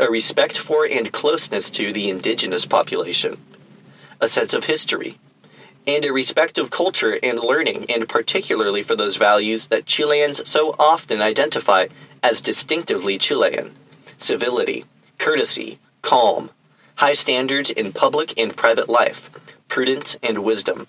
a 0.00 0.10
respect 0.10 0.56
for 0.56 0.86
and 0.86 1.12
closeness 1.12 1.68
to 1.68 1.92
the 1.92 2.08
indigenous 2.08 2.64
population, 2.64 3.36
a 4.18 4.26
sense 4.26 4.54
of 4.54 4.64
history, 4.64 5.18
and 5.86 6.04
a 6.04 6.12
respect 6.12 6.56
of 6.56 6.70
culture 6.70 7.18
and 7.22 7.38
learning, 7.38 7.84
and 7.90 8.08
particularly 8.08 8.82
for 8.82 8.96
those 8.96 9.16
values 9.16 9.68
that 9.68 9.84
Chileans 9.84 10.48
so 10.48 10.74
often 10.78 11.20
identify 11.20 11.86
as 12.22 12.40
distinctively 12.40 13.18
Chilean 13.18 13.72
civility, 14.16 14.84
courtesy, 15.18 15.78
calm, 16.02 16.50
high 16.96 17.14
standards 17.14 17.70
in 17.70 17.92
public 17.92 18.38
and 18.38 18.56
private 18.56 18.88
life, 18.88 19.30
prudence, 19.70 20.18
and 20.22 20.44
wisdom. 20.44 20.86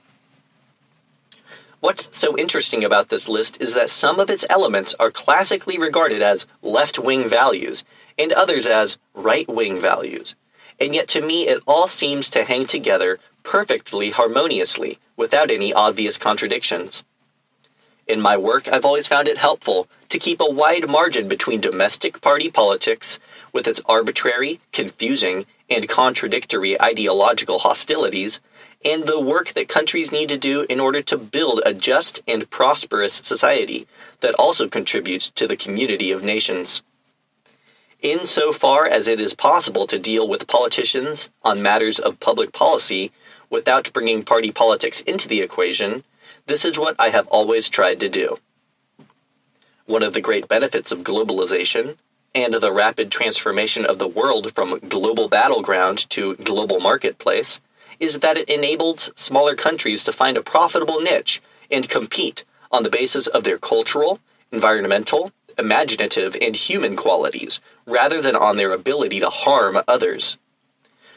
What's 1.80 2.10
so 2.12 2.38
interesting 2.38 2.84
about 2.84 3.10
this 3.10 3.30
list 3.30 3.60
is 3.62 3.74
that 3.74 3.90
some 3.90 4.20
of 4.20 4.30
its 4.30 4.46
elements 4.50 4.94
are 5.00 5.10
classically 5.10 5.78
regarded 5.78 6.22
as 6.22 6.46
left 6.62 7.00
wing 7.00 7.30
values 7.30 7.84
and 8.20 8.34
others 8.34 8.68
as 8.68 8.98
right 9.14 9.48
wing 9.48 9.80
values. 9.80 10.36
And 10.80 10.94
yet, 10.94 11.08
to 11.10 11.22
me, 11.22 11.48
it 11.48 11.64
all 11.66 11.88
seems 11.88 12.30
to 12.32 12.44
hang 12.44 12.68
together 12.68 13.20
perfectly 13.44 14.12
harmoniously 14.12 15.00
without 15.16 15.50
any 15.50 15.74
obvious 15.74 16.18
contradictions. 16.18 17.04
In 18.08 18.20
my 18.20 18.36
work, 18.38 18.68
I've 18.68 18.86
always 18.86 19.08
found 19.08 19.28
it 19.28 19.38
helpful 19.38 19.88
to 20.10 20.20
keep 20.20 20.40
a 20.42 20.46
wide 20.50 20.90
margin 20.90 21.28
between 21.28 21.62
domestic 21.62 22.20
party 22.22 22.50
politics, 22.52 23.20
with 23.54 23.68
its 23.68 23.82
arbitrary, 23.86 24.60
confusing, 24.72 25.46
and 25.70 25.88
contradictory 25.88 26.80
ideological 26.80 27.60
hostilities, 27.60 28.40
and 28.84 29.06
the 29.06 29.20
work 29.20 29.54
that 29.54 29.68
countries 29.68 30.12
need 30.12 30.30
to 30.30 30.38
do 30.38 30.66
in 30.70 30.80
order 30.80 31.02
to 31.02 31.18
build 31.18 31.62
a 31.66 31.74
just 31.74 32.22
and 32.28 32.50
prosperous 32.50 33.14
society 33.14 33.88
that 34.22 34.34
also 34.36 34.68
contributes 34.68 35.30
to 35.30 35.48
the 35.48 35.58
community 35.58 36.12
of 36.12 36.24
nations. 36.24 36.82
Insofar 38.02 38.88
as 38.88 39.08
it 39.08 39.20
is 39.20 39.36
possible 39.36 39.86
to 39.86 40.00
deal 40.00 40.28
with 40.28 40.48
politicians 40.48 41.30
on 41.44 41.62
matters 41.62 42.00
of 42.00 42.20
public 42.20 42.52
policy 42.52 43.12
without 43.52 43.94
bringing 43.94 44.24
party 44.24 44.52
politics 44.52 45.02
into 45.02 45.28
the 45.28 45.42
equation, 45.42 46.04
this 46.48 46.66
is 46.66 46.80
what 46.80 46.96
I 46.98 47.10
have 47.10 47.28
always 47.28 47.70
tried 47.70 48.00
to 48.00 48.10
do. 48.10 48.40
One 49.86 50.02
of 50.02 50.14
the 50.14 50.22
great 50.22 50.48
benefits 50.48 50.92
of 50.92 51.04
globalization 51.04 51.98
and 52.34 52.56
the 52.56 52.74
rapid 52.74 53.12
transformation 53.12 53.86
of 53.86 54.00
the 54.00 54.08
world 54.08 54.54
from 54.56 54.80
global 54.80 55.28
battleground 55.28 56.10
to 56.12 56.36
global 56.38 56.80
marketplace 56.80 57.60
is 58.02 58.20
that 58.20 58.36
it 58.36 58.50
enables 58.50 59.12
smaller 59.16 59.56
countries 59.56 60.04
to 60.04 60.12
find 60.12 60.36
a 60.36 60.42
profitable 60.42 61.00
niche 61.00 61.42
and 61.70 61.88
compete 61.88 62.44
on 62.72 62.84
the 62.84 62.90
basis 62.90 63.28
of 63.28 63.44
their 63.44 63.60
cultural, 63.60 64.20
environmental, 64.52 65.32
imaginative, 65.58 66.36
and 66.42 66.56
human 66.56 66.96
qualities, 66.96 67.62
rather 67.86 68.20
than 68.22 68.36
on 68.36 68.58
their 68.58 68.74
ability 68.74 69.20
to 69.20 69.30
harm 69.30 69.78
others. 69.88 70.38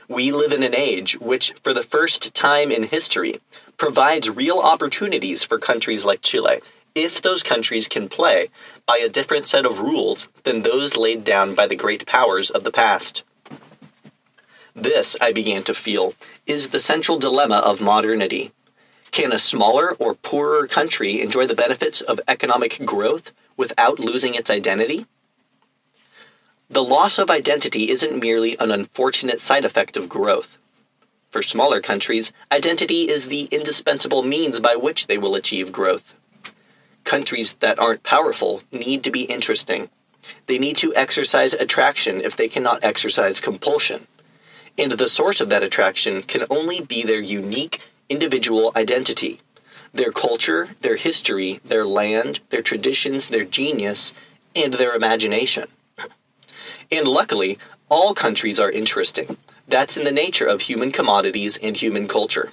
We 0.09 0.31
live 0.31 0.53
in 0.53 0.63
an 0.63 0.75
age 0.75 1.19
which, 1.19 1.55
for 1.63 1.73
the 1.73 1.83
first 1.83 2.35
time 2.35 2.71
in 2.71 2.83
history, 2.83 3.41
provides 3.79 4.29
real 4.29 4.59
opportunities 4.59 5.43
for 5.43 5.59
countries 5.59 6.05
like 6.05 6.21
Chile 6.21 6.61
if 6.95 7.21
those 7.21 7.43
countries 7.43 7.89
can 7.89 8.09
play 8.09 8.51
by 8.87 8.99
a 8.99 9.09
different 9.09 9.49
set 9.49 9.65
of 9.65 9.81
rules 9.81 10.29
than 10.45 10.63
those 10.63 10.97
laid 10.97 11.25
down 11.25 11.55
by 11.55 11.67
the 11.67 11.75
great 11.75 12.07
powers 12.07 12.51
of 12.51 12.63
the 12.63 12.71
past. 12.71 13.25
This, 14.75 15.17
I 15.21 15.31
began 15.31 15.63
to 15.65 15.75
feel, 15.75 16.15
is 16.47 16.69
the 16.69 16.81
central 16.81 17.17
dilemma 17.17 17.59
of 17.59 17.81
modernity. 17.81 18.51
Can 19.13 19.33
a 19.33 19.39
smaller 19.39 19.93
or 20.01 20.15
poorer 20.15 20.67
country 20.67 21.21
enjoy 21.21 21.47
the 21.47 21.55
benefits 21.55 22.01
of 22.01 22.21
economic 22.27 22.85
growth 22.85 23.31
without 23.57 24.01
losing 24.01 24.35
its 24.35 24.51
identity? 24.51 25.07
The 26.69 26.83
loss 26.83 27.21
of 27.21 27.31
identity 27.31 27.89
isn't 27.89 28.19
merely 28.19 28.59
an 28.59 28.73
unfortunate 28.73 29.41
side 29.41 29.65
effect 29.65 29.97
of 29.97 30.09
growth. 30.09 30.59
For 31.31 31.41
smaller 31.41 31.81
countries, 31.81 32.33
identity 32.51 33.09
is 33.09 33.29
the 33.29 33.45
indispensable 33.53 34.25
means 34.25 34.59
by 34.59 34.75
which 34.75 35.07
they 35.07 35.19
will 35.19 35.37
achieve 35.37 35.71
growth. 35.71 36.15
Countries 37.05 37.53
that 37.61 37.79
aren't 37.79 38.03
powerful 38.03 38.65
need 38.73 39.05
to 39.05 39.13
be 39.13 39.23
interesting. 39.23 39.89
They 40.47 40.59
need 40.59 40.77
to 40.79 40.95
exercise 40.97 41.53
attraction 41.53 42.21
if 42.21 42.35
they 42.35 42.49
cannot 42.49 42.83
exercise 42.83 43.39
compulsion 43.39 44.09
and 44.79 44.93
the 44.93 45.09
source 45.09 45.41
of 45.41 45.49
that 45.51 45.63
attraction 45.63 46.23
can 46.23 46.45
only 46.51 46.81
be 46.81 47.03
their 47.03 47.21
unique 47.21 47.81
individual 48.09 48.73
identity 48.77 49.41
their 49.95 50.11
culture, 50.11 50.71
their 50.81 50.97
history, 50.97 51.61
their 51.65 51.85
land, 51.85 52.41
their 52.51 52.63
traditions, 52.63 53.29
their 53.29 53.45
genius, 53.45 54.13
and 54.57 54.75
their 54.75 54.93
imagination. 54.93 55.69
And 56.91 57.07
luckily, 57.07 57.59
all 57.89 58.13
countries 58.13 58.59
are 58.59 58.71
interesting. 58.71 59.37
That's 59.69 59.97
in 59.97 60.03
the 60.03 60.13
nature 60.13 60.47
of 60.47 60.63
human 60.63 60.91
commodities 60.91 61.57
and 61.57 61.77
human 61.77 62.09
culture. 62.09 62.53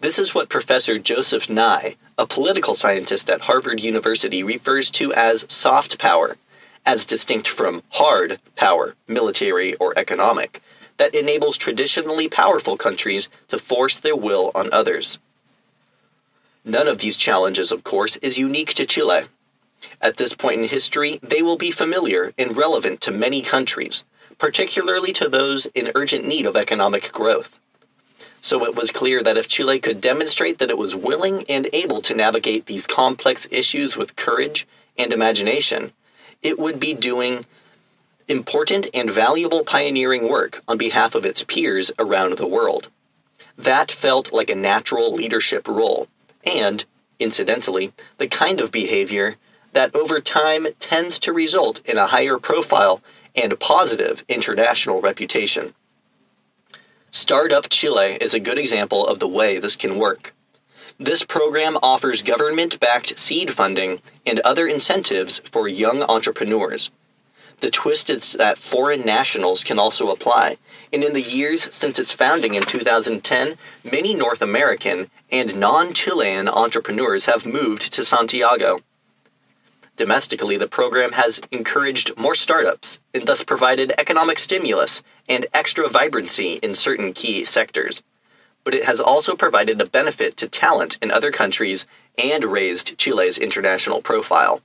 This 0.00 0.18
is 0.18 0.34
what 0.34 0.50
Professor 0.50 0.98
Joseph 0.98 1.48
Nye, 1.48 1.96
a 2.18 2.26
political 2.26 2.74
scientist 2.74 3.30
at 3.30 3.42
Harvard 3.42 3.80
University, 3.80 4.42
refers 4.42 4.90
to 4.92 5.12
as 5.14 5.46
soft 5.48 5.98
power, 5.98 6.36
as 6.84 7.06
distinct 7.06 7.48
from 7.48 7.82
hard 7.90 8.38
power, 8.56 8.94
military 9.08 9.74
or 9.76 9.94
economic, 9.96 10.60
that 10.96 11.14
enables 11.14 11.56
traditionally 11.56 12.28
powerful 12.28 12.76
countries 12.76 13.28
to 13.48 13.58
force 13.58 13.98
their 13.98 14.16
will 14.16 14.50
on 14.54 14.72
others. 14.72 15.18
None 16.64 16.88
of 16.88 16.98
these 16.98 17.16
challenges, 17.16 17.70
of 17.72 17.84
course, 17.84 18.16
is 18.16 18.38
unique 18.38 18.74
to 18.74 18.86
Chile. 18.86 19.24
At 20.00 20.16
this 20.16 20.34
point 20.34 20.62
in 20.62 20.68
history, 20.68 21.20
they 21.22 21.42
will 21.42 21.58
be 21.58 21.70
familiar 21.70 22.32
and 22.38 22.56
relevant 22.56 23.00
to 23.02 23.10
many 23.10 23.42
countries, 23.42 24.04
particularly 24.38 25.12
to 25.12 25.28
those 25.28 25.66
in 25.74 25.92
urgent 25.94 26.26
need 26.26 26.46
of 26.46 26.56
economic 26.56 27.12
growth. 27.12 27.58
So 28.40 28.64
it 28.64 28.74
was 28.74 28.90
clear 28.90 29.22
that 29.22 29.36
if 29.36 29.48
Chile 29.48 29.78
could 29.78 30.00
demonstrate 30.00 30.58
that 30.58 30.70
it 30.70 30.78
was 30.78 30.94
willing 30.94 31.44
and 31.48 31.68
able 31.72 32.02
to 32.02 32.14
navigate 32.14 32.66
these 32.66 32.86
complex 32.86 33.48
issues 33.50 33.96
with 33.96 34.16
courage 34.16 34.66
and 34.98 35.12
imagination, 35.12 35.92
it 36.42 36.58
would 36.58 36.78
be 36.78 36.94
doing 36.94 37.46
important 38.28 38.86
and 38.94 39.10
valuable 39.10 39.64
pioneering 39.64 40.28
work 40.28 40.62
on 40.66 40.78
behalf 40.78 41.14
of 41.14 41.26
its 41.26 41.44
peers 41.44 41.92
around 41.98 42.36
the 42.36 42.46
world. 42.46 42.88
That 43.56 43.90
felt 43.90 44.32
like 44.32 44.50
a 44.50 44.54
natural 44.54 45.12
leadership 45.12 45.68
role, 45.68 46.08
and, 46.44 46.84
incidentally, 47.18 47.92
the 48.18 48.26
kind 48.26 48.60
of 48.60 48.72
behavior 48.72 49.36
that 49.72 49.94
over 49.94 50.20
time 50.20 50.66
tends 50.80 51.18
to 51.20 51.32
result 51.32 51.80
in 51.84 51.98
a 51.98 52.06
higher 52.06 52.38
profile 52.38 53.02
and 53.34 53.58
positive 53.60 54.24
international 54.28 55.00
reputation. 55.00 55.74
Startup 57.10 57.68
Chile 57.68 58.16
is 58.20 58.34
a 58.34 58.40
good 58.40 58.58
example 58.58 59.06
of 59.06 59.18
the 59.18 59.28
way 59.28 59.58
this 59.58 59.76
can 59.76 59.98
work. 59.98 60.34
This 60.98 61.24
program 61.24 61.76
offers 61.82 62.22
government 62.22 62.78
backed 62.80 63.18
seed 63.18 63.52
funding 63.52 64.00
and 64.24 64.40
other 64.40 64.66
incentives 64.66 65.40
for 65.50 65.68
young 65.68 66.02
entrepreneurs 66.04 66.90
the 67.64 67.70
twist 67.70 68.10
is 68.10 68.34
that 68.34 68.58
foreign 68.58 69.06
nationals 69.06 69.64
can 69.64 69.78
also 69.78 70.10
apply, 70.10 70.58
and 70.92 71.02
in 71.02 71.14
the 71.14 71.22
years 71.22 71.74
since 71.74 71.98
its 71.98 72.12
founding 72.12 72.52
in 72.52 72.62
2010, 72.62 73.56
many 73.90 74.12
North 74.12 74.42
American 74.42 75.10
and 75.32 75.58
non 75.58 75.94
Chilean 75.94 76.46
entrepreneurs 76.46 77.24
have 77.24 77.46
moved 77.46 77.90
to 77.90 78.04
Santiago. 78.04 78.80
Domestically, 79.96 80.58
the 80.58 80.68
program 80.68 81.12
has 81.12 81.40
encouraged 81.50 82.14
more 82.18 82.34
startups 82.34 83.00
and 83.14 83.24
thus 83.24 83.42
provided 83.42 83.94
economic 83.96 84.38
stimulus 84.38 85.02
and 85.26 85.46
extra 85.54 85.88
vibrancy 85.88 86.56
in 86.62 86.74
certain 86.74 87.14
key 87.14 87.44
sectors. 87.44 88.02
But 88.62 88.74
it 88.74 88.84
has 88.84 89.00
also 89.00 89.34
provided 89.34 89.80
a 89.80 89.86
benefit 89.86 90.36
to 90.36 90.48
talent 90.48 90.98
in 91.00 91.10
other 91.10 91.32
countries 91.32 91.86
and 92.18 92.44
raised 92.44 92.98
Chile's 92.98 93.38
international 93.38 94.02
profile. 94.02 94.60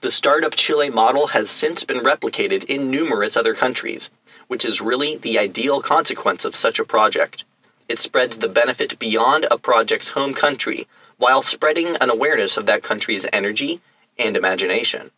The 0.00 0.12
Startup 0.12 0.54
Chile 0.54 0.90
model 0.90 1.28
has 1.28 1.50
since 1.50 1.82
been 1.82 1.98
replicated 1.98 2.62
in 2.64 2.88
numerous 2.88 3.36
other 3.36 3.52
countries, 3.52 4.10
which 4.46 4.64
is 4.64 4.80
really 4.80 5.16
the 5.16 5.40
ideal 5.40 5.82
consequence 5.82 6.44
of 6.44 6.54
such 6.54 6.78
a 6.78 6.84
project. 6.84 7.44
it 7.88 7.98
spreads 7.98 8.38
the 8.38 8.48
benefit 8.48 8.98
beyond 8.98 9.46
a 9.50 9.58
project's 9.58 10.08
home 10.08 10.34
country 10.34 10.86
while 11.16 11.42
spreading 11.42 11.96
an 11.96 12.10
awareness 12.10 12.56
of 12.56 12.66
that 12.66 12.82
country's 12.82 13.26
energy 13.32 13.80
and 14.18 14.36
imagination. 14.36 15.10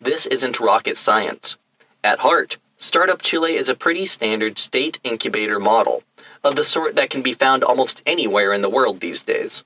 This 0.00 0.26
isn't 0.26 0.60
rocket 0.60 0.96
science. 0.96 1.56
At 2.02 2.20
heart, 2.20 2.58
Startup 2.76 3.20
Chile 3.20 3.56
is 3.56 3.68
a 3.68 3.74
pretty 3.74 4.06
standard 4.06 4.56
state 4.56 5.00
incubator 5.02 5.58
model, 5.58 6.04
of 6.44 6.54
the 6.54 6.64
sort 6.64 6.94
that 6.94 7.10
can 7.10 7.22
be 7.22 7.32
found 7.32 7.64
almost 7.64 8.02
anywhere 8.06 8.52
in 8.52 8.62
the 8.62 8.70
world 8.70 9.00
these 9.00 9.22
days. 9.22 9.64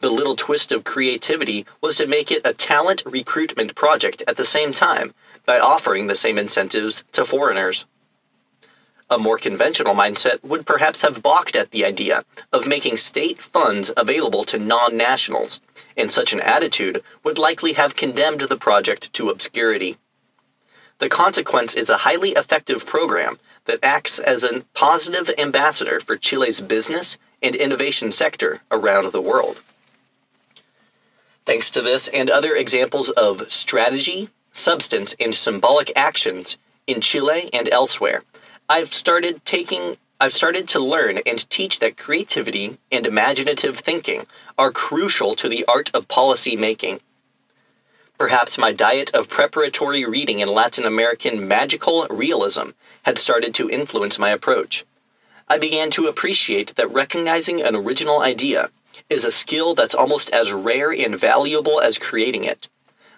The 0.00 0.10
little 0.10 0.36
twist 0.36 0.72
of 0.72 0.84
creativity 0.84 1.66
was 1.80 1.96
to 1.96 2.06
make 2.06 2.30
it 2.30 2.42
a 2.44 2.54
talent 2.54 3.02
recruitment 3.06 3.74
project 3.74 4.22
at 4.26 4.36
the 4.36 4.44
same 4.44 4.72
time 4.72 5.14
by 5.46 5.58
offering 5.58 6.06
the 6.06 6.16
same 6.16 6.38
incentives 6.38 7.04
to 7.12 7.24
foreigners. 7.24 7.86
A 9.12 9.18
more 9.18 9.38
conventional 9.38 9.94
mindset 9.94 10.42
would 10.44 10.66
perhaps 10.66 11.02
have 11.02 11.22
balked 11.22 11.56
at 11.56 11.72
the 11.72 11.84
idea 11.84 12.24
of 12.52 12.66
making 12.66 12.96
state 12.96 13.42
funds 13.42 13.90
available 13.96 14.44
to 14.44 14.58
non 14.58 14.96
nationals, 14.96 15.60
and 15.96 16.12
such 16.12 16.32
an 16.32 16.40
attitude 16.40 17.02
would 17.24 17.36
likely 17.36 17.72
have 17.72 17.96
condemned 17.96 18.42
the 18.42 18.56
project 18.56 19.12
to 19.14 19.28
obscurity. 19.28 19.98
The 20.98 21.08
consequence 21.08 21.74
is 21.74 21.90
a 21.90 21.98
highly 21.98 22.30
effective 22.30 22.86
program 22.86 23.40
that 23.64 23.80
acts 23.82 24.18
as 24.18 24.44
a 24.44 24.60
positive 24.74 25.30
ambassador 25.38 25.98
for 25.98 26.16
Chile's 26.16 26.60
business 26.60 27.18
and 27.42 27.54
innovation 27.54 28.12
sector 28.12 28.60
around 28.70 29.12
the 29.12 29.20
world. 29.20 29.62
Thanks 31.46 31.70
to 31.70 31.82
this 31.82 32.08
and 32.08 32.30
other 32.30 32.54
examples 32.54 33.08
of 33.10 33.50
strategy, 33.50 34.28
substance, 34.52 35.14
and 35.18 35.34
symbolic 35.34 35.92
actions 35.96 36.56
in 36.86 37.00
Chile 37.00 37.50
and 37.52 37.68
elsewhere, 37.70 38.22
I've 38.68 38.94
started 38.94 39.44
taking 39.44 39.96
I've 40.22 40.34
started 40.34 40.68
to 40.68 40.80
learn 40.80 41.18
and 41.24 41.48
teach 41.48 41.78
that 41.78 41.96
creativity 41.96 42.76
and 42.92 43.06
imaginative 43.06 43.78
thinking 43.78 44.26
are 44.58 44.70
crucial 44.70 45.34
to 45.36 45.48
the 45.48 45.64
art 45.66 45.90
of 45.94 46.08
policy 46.08 46.56
making 46.56 47.00
Perhaps 48.20 48.58
my 48.58 48.70
diet 48.70 49.10
of 49.14 49.30
preparatory 49.30 50.04
reading 50.04 50.40
in 50.40 50.48
Latin 50.48 50.84
American 50.84 51.48
magical 51.48 52.06
realism 52.10 52.72
had 53.04 53.16
started 53.16 53.54
to 53.54 53.70
influence 53.70 54.18
my 54.18 54.28
approach. 54.28 54.84
I 55.50 55.58
began 55.58 55.90
to 55.90 56.06
appreciate 56.06 56.76
that 56.76 56.92
recognizing 56.92 57.60
an 57.60 57.74
original 57.74 58.20
idea 58.20 58.70
is 59.08 59.24
a 59.24 59.32
skill 59.32 59.74
that's 59.74 59.96
almost 59.96 60.30
as 60.30 60.52
rare 60.52 60.92
and 60.92 61.18
valuable 61.18 61.80
as 61.80 61.98
creating 61.98 62.44
it. 62.44 62.68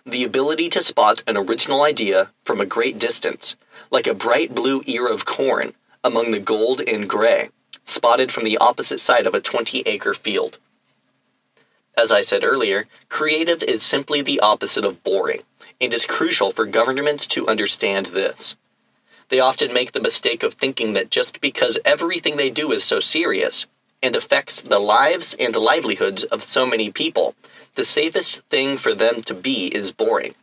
The 0.07 0.25
ability 0.25 0.71
to 0.71 0.81
spot 0.81 1.23
an 1.27 1.37
original 1.37 1.83
idea 1.83 2.31
from 2.43 2.59
a 2.59 2.65
great 2.65 2.99
distance, 2.99 3.55
like 3.91 4.07
a 4.07 4.15
bright 4.15 4.55
blue 4.55 4.81
ear 4.87 5.07
of 5.07 5.27
corn 5.27 5.75
among 6.03 6.31
the 6.31 6.41
gold 6.41 6.81
and 6.81 7.07
gray, 7.07 7.51
spotted 7.85 8.33
from 8.33 8.45
the 8.45 8.57
opposite 8.57 9.01
side 9.01 9.27
of 9.27 9.35
a 9.35 9.41
20 9.43 9.83
acre 9.85 10.15
field. 10.15 10.57
As 11.99 12.11
I 12.11 12.23
said 12.23 12.45
earlier, 12.45 12.87
creative 13.11 13.63
is 13.63 13.83
simply 13.83 14.23
the 14.23 14.41
opposite 14.41 14.87
of 14.87 15.05
boring, 15.05 15.43
and 15.83 15.93
is 15.93 16.07
crucial 16.07 16.51
for 16.51 16.65
governments 16.65 17.27
to 17.27 17.47
understand 17.47 18.07
this. 18.07 18.57
They 19.33 19.41
often 19.41 19.73
make 19.73 19.93
the 19.93 20.01
mistake 20.01 20.43
of 20.43 20.53
thinking 20.53 20.93
that 20.93 21.11
just 21.11 21.41
because 21.41 21.79
everything 21.87 22.37
they 22.37 22.51
do 22.51 22.71
is 22.71 22.85
so 22.85 23.01
serious 23.01 23.65
and 24.03 24.15
affects 24.15 24.61
the 24.61 24.79
lives 24.79 25.35
and 25.41 25.57
livelihoods 25.57 26.23
of 26.25 26.43
so 26.43 26.67
many 26.67 26.91
people, 26.91 27.35
the 27.75 27.83
safest 27.83 28.43
thing 28.51 28.77
for 28.77 28.93
them 28.93 29.23
to 29.23 29.33
be 29.33 29.69
is 29.69 29.91
boring. 29.91 30.35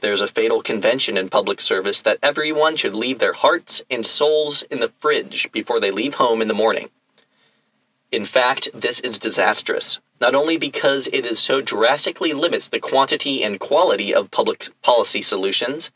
There's 0.00 0.20
a 0.20 0.26
fatal 0.26 0.62
convention 0.62 1.16
in 1.16 1.28
public 1.28 1.60
service 1.60 2.02
that 2.02 2.18
everyone 2.24 2.74
should 2.74 2.92
leave 2.92 3.20
their 3.20 3.34
hearts 3.34 3.84
and 3.88 4.04
souls 4.04 4.62
in 4.62 4.80
the 4.80 4.92
fridge 4.98 5.48
before 5.52 5.78
they 5.78 5.92
leave 5.92 6.14
home 6.14 6.42
in 6.42 6.48
the 6.48 6.54
morning. 6.54 6.88
In 8.10 8.24
fact, 8.24 8.68
this 8.74 8.98
is 8.98 9.16
disastrous, 9.16 10.00
not 10.20 10.34
only 10.34 10.56
because 10.56 11.08
it 11.12 11.24
is 11.24 11.38
so 11.38 11.60
drastically 11.60 12.32
limits 12.32 12.66
the 12.66 12.80
quantity 12.80 13.44
and 13.44 13.60
quality 13.60 14.12
of 14.12 14.32
public 14.32 14.70
policy 14.82 15.22
solutions 15.22 15.92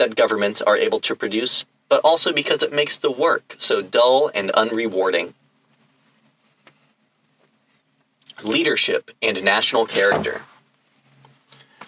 that 0.00 0.16
governments 0.16 0.60
are 0.62 0.76
able 0.76 0.98
to 1.00 1.14
produce, 1.14 1.64
but 1.88 2.00
also 2.02 2.32
because 2.32 2.62
it 2.62 2.72
makes 2.72 2.96
the 2.96 3.10
work 3.10 3.54
so 3.58 3.82
dull 3.82 4.30
and 4.34 4.50
unrewarding. 4.54 5.34
Leadership 8.42 9.10
and 9.20 9.44
national 9.44 9.84
character. 9.86 10.40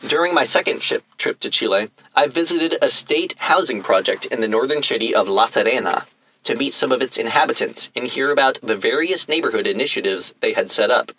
During 0.07 0.35
my 0.35 0.45
second 0.45 0.81
trip 0.81 1.41
to 1.41 1.49
Chile, 1.49 1.89
I 2.15 2.27
visited 2.27 2.77
a 2.83 2.91
state 2.91 3.35
housing 3.39 3.83
project 3.83 4.27
in 4.27 4.41
the 4.41 4.49
northern 4.49 4.83
city 4.83 5.15
of 5.15 5.29
La 5.29 5.47
Serena 5.47 6.07
to 6.45 6.57
meet 6.57 6.75
some 6.75 6.93
of 6.93 7.01
its 7.01 7.17
inhabitants 7.17 7.89
and 7.97 8.07
hear 8.07 8.31
about 8.31 8.59
the 8.63 8.77
various 8.77 9.29
neighborhood 9.29 9.67
initiatives 9.67 10.35
they 10.41 10.53
had 10.53 10.71
set 10.71 10.91
up. 10.91 11.13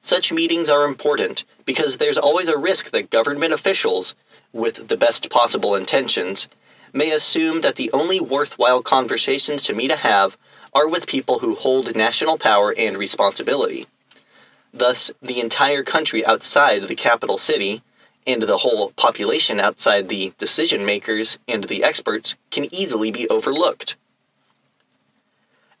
Such 0.00 0.32
meetings 0.32 0.68
are 0.68 0.84
important 0.84 1.44
because 1.64 1.98
there's 1.98 2.18
always 2.18 2.48
a 2.48 2.58
risk 2.58 2.90
that 2.90 3.10
government 3.10 3.52
officials, 3.52 4.14
with 4.52 4.88
the 4.88 4.96
best 4.96 5.30
possible 5.30 5.74
intentions, 5.74 6.48
may 6.92 7.10
assume 7.10 7.60
that 7.60 7.76
the 7.76 7.90
only 7.92 8.20
worthwhile 8.20 8.82
conversations 8.82 9.62
to 9.62 9.74
me 9.74 9.88
to 9.88 9.96
have 9.96 10.36
are 10.72 10.88
with 10.88 11.06
people 11.06 11.40
who 11.40 11.54
hold 11.54 11.94
national 11.96 12.38
power 12.38 12.74
and 12.76 12.96
responsibility. 12.96 13.86
Thus, 14.72 15.10
the 15.20 15.40
entire 15.40 15.82
country 15.82 16.24
outside 16.24 16.84
the 16.84 16.94
capital 16.94 17.38
city 17.38 17.82
and 18.26 18.42
the 18.42 18.58
whole 18.58 18.92
population 18.92 19.58
outside 19.58 20.08
the 20.08 20.32
decision 20.38 20.84
makers 20.84 21.38
and 21.48 21.64
the 21.64 21.82
experts 21.82 22.36
can 22.50 22.72
easily 22.72 23.10
be 23.10 23.28
overlooked. 23.28 23.96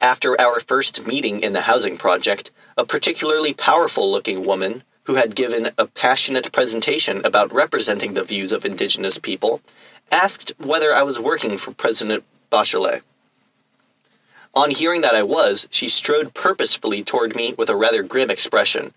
After 0.00 0.40
our 0.40 0.60
first 0.60 1.06
meeting 1.06 1.40
in 1.40 1.52
the 1.52 1.62
housing 1.62 1.96
project, 1.98 2.50
a 2.76 2.84
particularly 2.84 3.52
powerful 3.52 4.10
looking 4.10 4.44
woman 4.44 4.82
who 5.10 5.16
had 5.16 5.34
given 5.34 5.70
a 5.76 5.88
passionate 5.88 6.52
presentation 6.52 7.20
about 7.24 7.52
representing 7.52 8.14
the 8.14 8.22
views 8.22 8.52
of 8.52 8.64
indigenous 8.64 9.18
people 9.18 9.60
asked 10.12 10.52
whether 10.56 10.94
I 10.94 11.02
was 11.02 11.18
working 11.18 11.58
for 11.58 11.72
President 11.72 12.22
Bachelet. 12.48 13.02
On 14.54 14.70
hearing 14.70 15.00
that 15.00 15.16
I 15.16 15.24
was, 15.24 15.66
she 15.72 15.88
strode 15.88 16.32
purposefully 16.32 17.02
toward 17.02 17.34
me 17.34 17.54
with 17.58 17.68
a 17.68 17.74
rather 17.74 18.04
grim 18.04 18.30
expression. 18.30 18.94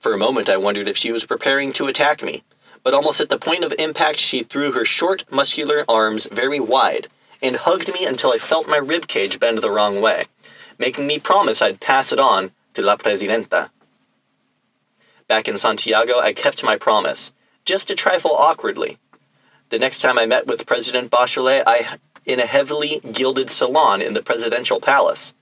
For 0.00 0.12
a 0.12 0.18
moment, 0.18 0.50
I 0.50 0.58
wondered 0.58 0.86
if 0.86 0.98
she 0.98 1.12
was 1.12 1.24
preparing 1.24 1.72
to 1.74 1.86
attack 1.86 2.22
me, 2.22 2.44
but 2.82 2.92
almost 2.92 3.18
at 3.18 3.30
the 3.30 3.38
point 3.38 3.64
of 3.64 3.72
impact, 3.78 4.18
she 4.18 4.42
threw 4.42 4.72
her 4.72 4.84
short, 4.84 5.24
muscular 5.32 5.86
arms 5.88 6.28
very 6.30 6.60
wide 6.60 7.08
and 7.40 7.56
hugged 7.56 7.90
me 7.94 8.04
until 8.04 8.32
I 8.32 8.36
felt 8.36 8.68
my 8.68 8.76
rib 8.76 9.06
cage 9.06 9.40
bend 9.40 9.62
the 9.62 9.70
wrong 9.70 9.98
way, 10.02 10.26
making 10.78 11.06
me 11.06 11.18
promise 11.18 11.62
I'd 11.62 11.80
pass 11.80 12.12
it 12.12 12.18
on 12.18 12.50
to 12.74 12.82
La 12.82 12.98
Presidenta. 12.98 13.70
Back 15.32 15.48
in 15.48 15.56
Santiago, 15.56 16.18
I 16.18 16.34
kept 16.34 16.62
my 16.62 16.76
promise, 16.76 17.32
just 17.64 17.90
a 17.90 17.94
trifle 17.94 18.32
awkwardly. 18.36 18.98
The 19.70 19.78
next 19.78 20.02
time 20.02 20.18
I 20.18 20.26
met 20.26 20.46
with 20.46 20.66
President 20.66 21.10
Bachelet, 21.10 21.62
I 21.66 21.96
in 22.26 22.38
a 22.38 22.44
heavily 22.44 23.00
gilded 23.12 23.48
salon 23.48 24.02
in 24.02 24.12
the 24.12 24.20
presidential 24.20 24.78
palace. 24.78 25.32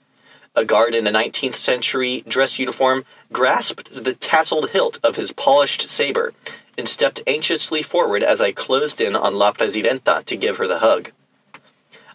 A 0.55 0.65
guard 0.65 0.95
in 0.95 1.09
a 1.09 1.13
19th 1.13 1.57
century 1.57 2.23
dress 2.29 2.57
uniform 2.57 3.05
grasped 3.33 3.93
the 3.93 4.15
tasseled 4.15 4.71
hilt 4.71 5.01
of 5.03 5.17
his 5.17 5.33
polished 5.33 5.89
saber 5.89 6.35
and 6.79 6.89
stepped 6.89 7.25
anxiously 7.27 7.83
forward 7.83 8.23
as 8.23 8.41
I 8.41 8.53
closed 8.53 9.01
in 9.01 9.17
on 9.17 9.35
La 9.35 9.51
Presidenta 9.51 10.23
to 10.25 10.37
give 10.37 10.59
her 10.59 10.69
the 10.69 10.79
hug. 10.79 11.11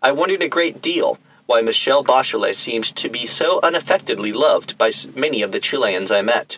I 0.01 0.13
wondered 0.13 0.41
a 0.41 0.47
great 0.47 0.81
deal 0.81 1.19
why 1.45 1.59
Michelle 1.59 2.05
Bachelet 2.05 2.55
seemed 2.55 2.85
to 2.95 3.09
be 3.09 3.25
so 3.25 3.59
unaffectedly 3.61 4.31
loved 4.31 4.77
by 4.77 4.93
many 5.13 5.41
of 5.41 5.51
the 5.51 5.59
Chileans 5.59 6.09
I 6.09 6.21
met. 6.21 6.57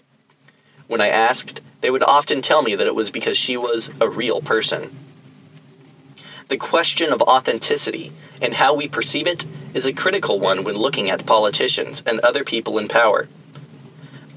When 0.88 1.02
I 1.02 1.10
asked, 1.10 1.62
they 1.82 1.89
would 1.91 2.04
often 2.04 2.41
tell 2.41 2.62
me 2.62 2.76
that 2.76 2.88
it 2.88 2.95
was 2.95 3.12
because 3.12 3.38
she 3.38 3.58
was 3.58 3.89
a 4.00 4.10
real 4.10 4.41
person. 4.41 4.95
The 6.47 6.58
question 6.58 7.12
of 7.12 7.21
authenticity 7.21 8.13
and 8.41 8.54
how 8.54 8.73
we 8.73 8.88
perceive 8.88 9.28
it 9.28 9.45
is 9.73 9.86
a 9.86 9.91
critical 9.91 10.39
one 10.39 10.63
when 10.63 10.78
looking 10.78 11.10
at 11.10 11.26
politicians 11.26 12.02
and 12.06 12.21
other 12.21 12.45
people 12.45 12.78
in 12.78 12.88
power. 12.88 13.28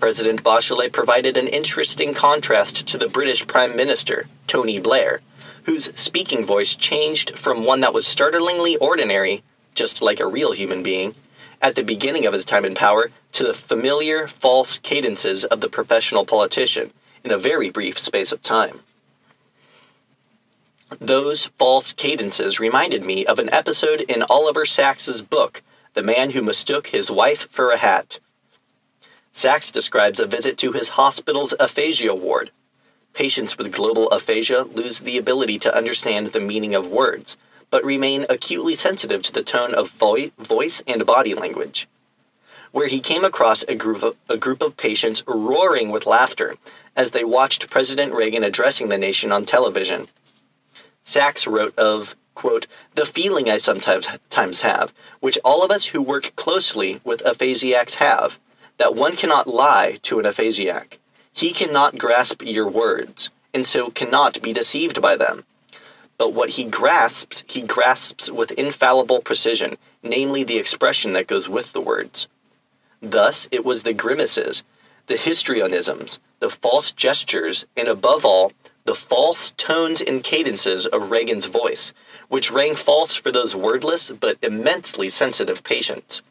President 0.00 0.42
Bachelet 0.42 0.92
provided 0.92 1.36
an 1.36 1.46
interesting 1.46 2.14
contrast 2.14 2.88
to 2.88 2.98
the 2.98 3.08
British 3.08 3.46
Prime 3.46 3.76
Minister, 3.76 4.26
Tony 4.46 4.80
Blair, 4.80 5.20
whose 5.64 5.92
speaking 5.94 6.44
voice 6.44 6.74
changed 6.74 7.38
from 7.38 7.64
one 7.64 7.80
that 7.80 7.94
was 7.94 8.06
startlingly 8.06 8.76
ordinary, 8.78 9.42
just 9.74 10.02
like 10.02 10.18
a 10.18 10.26
real 10.26 10.52
human 10.52 10.82
being, 10.82 11.14
at 11.62 11.76
the 11.76 11.84
beginning 11.84 12.26
of 12.26 12.32
his 12.32 12.44
time 12.44 12.64
in 12.64 12.74
power, 12.74 13.10
to 13.32 13.44
the 13.44 13.54
familiar, 13.54 14.26
false 14.26 14.78
cadences 14.78 15.44
of 15.44 15.60
the 15.60 15.68
professional 15.68 16.24
politician 16.24 16.92
in 17.24 17.30
a 17.30 17.38
very 17.38 17.70
brief 17.70 17.98
space 17.98 18.32
of 18.32 18.42
time. 18.42 18.80
Those 20.98 21.46
false 21.58 21.92
cadences 21.92 22.58
reminded 22.58 23.04
me 23.04 23.24
of 23.24 23.38
an 23.38 23.52
episode 23.52 24.00
in 24.02 24.22
Oliver 24.24 24.66
Sacks's 24.66 25.22
book, 25.22 25.62
The 25.94 26.02
Man 26.02 26.30
Who 26.30 26.42
Mistook 26.42 26.88
His 26.88 27.10
Wife 27.10 27.46
for 27.50 27.70
a 27.70 27.76
Hat. 27.76 28.18
Sacks 29.32 29.70
describes 29.70 30.18
a 30.18 30.26
visit 30.26 30.58
to 30.58 30.72
his 30.72 30.90
hospital's 30.90 31.54
aphasia 31.60 32.14
ward, 32.14 32.50
Patients 33.12 33.58
with 33.58 33.72
global 33.72 34.08
aphasia 34.10 34.62
lose 34.62 35.00
the 35.00 35.18
ability 35.18 35.58
to 35.60 35.76
understand 35.76 36.28
the 36.28 36.40
meaning 36.40 36.74
of 36.74 36.86
words, 36.86 37.36
but 37.70 37.84
remain 37.84 38.24
acutely 38.28 38.74
sensitive 38.74 39.22
to 39.24 39.32
the 39.32 39.42
tone 39.42 39.74
of 39.74 39.90
vo- 39.90 40.30
voice 40.38 40.82
and 40.86 41.04
body 41.04 41.34
language. 41.34 41.88
Where 42.72 42.88
he 42.88 43.00
came 43.00 43.24
across 43.24 43.64
a 43.64 43.74
group 43.74 44.02
of, 44.02 44.16
a 44.28 44.36
group 44.36 44.62
of 44.62 44.76
patients 44.76 45.24
roaring 45.26 45.90
with 45.90 46.06
laughter 46.06 46.56
as 46.94 47.10
they 47.10 47.24
watched 47.24 47.70
President 47.70 48.12
Reagan 48.12 48.44
addressing 48.44 48.88
the 48.88 48.98
nation 48.98 49.32
on 49.32 49.44
television. 49.44 50.06
Sacks 51.02 51.46
wrote 51.46 51.76
of, 51.78 52.14
quote, 52.34 52.66
the 52.94 53.06
feeling 53.06 53.50
I 53.50 53.56
sometimes 53.56 54.60
have, 54.60 54.92
which 55.20 55.38
all 55.44 55.64
of 55.64 55.70
us 55.70 55.86
who 55.86 56.00
work 56.00 56.32
closely 56.36 57.00
with 57.04 57.24
aphasiacs 57.24 57.94
have, 57.94 58.38
that 58.76 58.94
one 58.94 59.16
cannot 59.16 59.46
lie 59.46 59.98
to 60.02 60.18
an 60.18 60.24
aphasiac. 60.24 60.98
He 61.32 61.52
cannot 61.52 61.98
grasp 61.98 62.42
your 62.42 62.68
words, 62.68 63.30
and 63.52 63.66
so 63.66 63.90
cannot 63.90 64.42
be 64.42 64.52
deceived 64.52 65.02
by 65.02 65.16
them. 65.16 65.44
But 66.18 66.34
what 66.34 66.50
he 66.50 66.64
grasps, 66.64 67.44
he 67.46 67.62
grasps 67.62 68.30
with 68.30 68.52
infallible 68.52 69.22
precision, 69.22 69.78
namely 70.02 70.44
the 70.44 70.58
expression 70.58 71.14
that 71.14 71.26
goes 71.26 71.48
with 71.48 71.72
the 71.72 71.80
words. 71.80 72.28
Thus, 73.02 73.48
it 73.50 73.64
was 73.64 73.82
the 73.82 73.92
grimaces, 73.92 74.62
the 75.06 75.16
histrionisms, 75.16 76.18
the 76.38 76.50
false 76.50 76.92
gestures, 76.92 77.66
and 77.76 77.88
above 77.88 78.24
all, 78.24 78.52
the 78.84 78.94
false 78.94 79.52
tones 79.56 80.00
and 80.00 80.24
cadences 80.24 80.86
of 80.86 81.10
Reagan's 81.10 81.46
voice, 81.46 81.92
which 82.28 82.50
rang 82.50 82.74
false 82.74 83.14
for 83.14 83.30
those 83.30 83.54
wordless 83.54 84.10
but 84.10 84.38
immensely 84.42 85.08
sensitive 85.08 85.62
patients. 85.64 86.22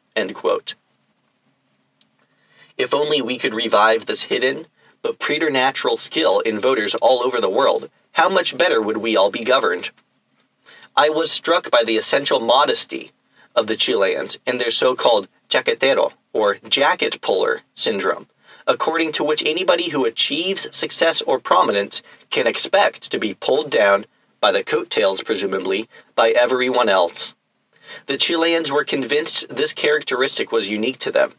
If 2.77 2.93
only 2.93 3.21
we 3.21 3.37
could 3.37 3.53
revive 3.53 4.05
this 4.05 4.23
hidden 4.23 4.67
but 5.01 5.19
preternatural 5.19 5.97
skill 5.97 6.39
in 6.41 6.59
voters 6.59 6.95
all 6.95 7.23
over 7.23 7.39
the 7.39 7.49
world, 7.49 7.89
how 8.13 8.29
much 8.29 8.57
better 8.57 8.81
would 8.81 8.97
we 8.97 9.15
all 9.15 9.31
be 9.31 9.43
governed? 9.43 9.91
I 10.95 11.09
was 11.09 11.31
struck 11.31 11.71
by 11.71 11.83
the 11.85 11.97
essential 11.97 12.39
modesty 12.39 13.11
of 13.55 13.67
the 13.67 13.77
Chileans 13.77 14.39
and 14.45 14.59
their 14.59 14.71
so 14.71 14.95
called 14.95 15.27
chaquetero, 15.49 16.11
or 16.33 16.57
jacket 16.67 17.21
puller, 17.21 17.61
syndrome, 17.75 18.27
according 18.67 19.11
to 19.13 19.23
which 19.23 19.43
anybody 19.45 19.89
who 19.89 20.05
achieves 20.05 20.67
success 20.75 21.21
or 21.21 21.39
prominence 21.39 22.01
can 22.29 22.47
expect 22.47 23.11
to 23.11 23.19
be 23.19 23.33
pulled 23.33 23.69
down 23.71 24.05
by 24.39 24.51
the 24.51 24.63
coattails, 24.63 25.21
presumably, 25.23 25.89
by 26.15 26.31
everyone 26.31 26.89
else. 26.89 27.33
The 28.05 28.17
Chileans 28.17 28.71
were 28.71 28.83
convinced 28.83 29.47
this 29.49 29.73
characteristic 29.73 30.51
was 30.51 30.69
unique 30.69 30.99
to 30.99 31.11
them, 31.11 31.33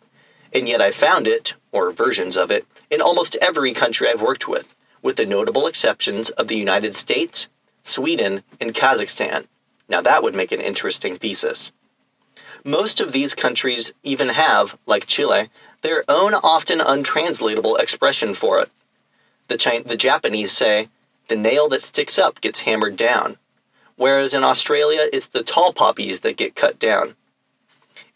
and 0.52 0.68
yet 0.68 0.82
I 0.82 0.90
found 0.90 1.26
it, 1.26 1.54
or 1.72 1.92
versions 1.92 2.36
of 2.36 2.50
it, 2.50 2.66
in 2.90 3.00
almost 3.00 3.36
every 3.40 3.72
country 3.72 4.08
I've 4.08 4.22
worked 4.22 4.48
with, 4.48 4.74
with 5.02 5.16
the 5.16 5.26
notable 5.26 5.66
exceptions 5.66 6.30
of 6.30 6.48
the 6.48 6.56
United 6.56 6.94
States, 6.94 7.48
Sweden, 7.82 8.42
and 8.60 8.74
Kazakhstan. 8.74 9.46
Now 9.88 10.00
that 10.02 10.22
would 10.22 10.34
make 10.34 10.52
an 10.52 10.60
interesting 10.60 11.16
thesis. 11.16 11.72
Most 12.64 13.00
of 13.00 13.12
these 13.12 13.34
countries 13.34 13.92
even 14.02 14.28
have, 14.30 14.76
like 14.86 15.06
Chile, 15.06 15.48
their 15.82 16.04
own 16.08 16.34
often 16.34 16.80
untranslatable 16.80 17.76
expression 17.76 18.34
for 18.34 18.60
it. 18.60 18.70
The, 19.48 19.56
Chin- 19.56 19.84
the 19.86 19.96
Japanese 19.96 20.52
say, 20.52 20.88
the 21.28 21.36
nail 21.36 21.68
that 21.70 21.82
sticks 21.82 22.18
up 22.18 22.40
gets 22.40 22.60
hammered 22.60 22.96
down, 22.96 23.38
whereas 23.96 24.34
in 24.34 24.44
Australia 24.44 25.08
it's 25.12 25.28
the 25.28 25.42
tall 25.42 25.72
poppies 25.72 26.20
that 26.20 26.36
get 26.36 26.54
cut 26.54 26.78
down. 26.78 27.14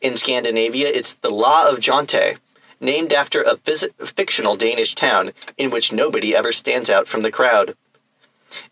In 0.00 0.16
Scandinavia, 0.16 0.88
it's 0.88 1.14
the 1.14 1.30
Law 1.30 1.66
of 1.66 1.78
Jante, 1.78 2.38
named 2.80 3.12
after 3.12 3.40
a 3.40 3.56
phys- 3.56 3.90
fictional 4.14 4.56
Danish 4.56 4.94
town 4.94 5.32
in 5.56 5.70
which 5.70 5.92
nobody 5.92 6.36
ever 6.36 6.52
stands 6.52 6.90
out 6.90 7.08
from 7.08 7.22
the 7.22 7.32
crowd. 7.32 7.76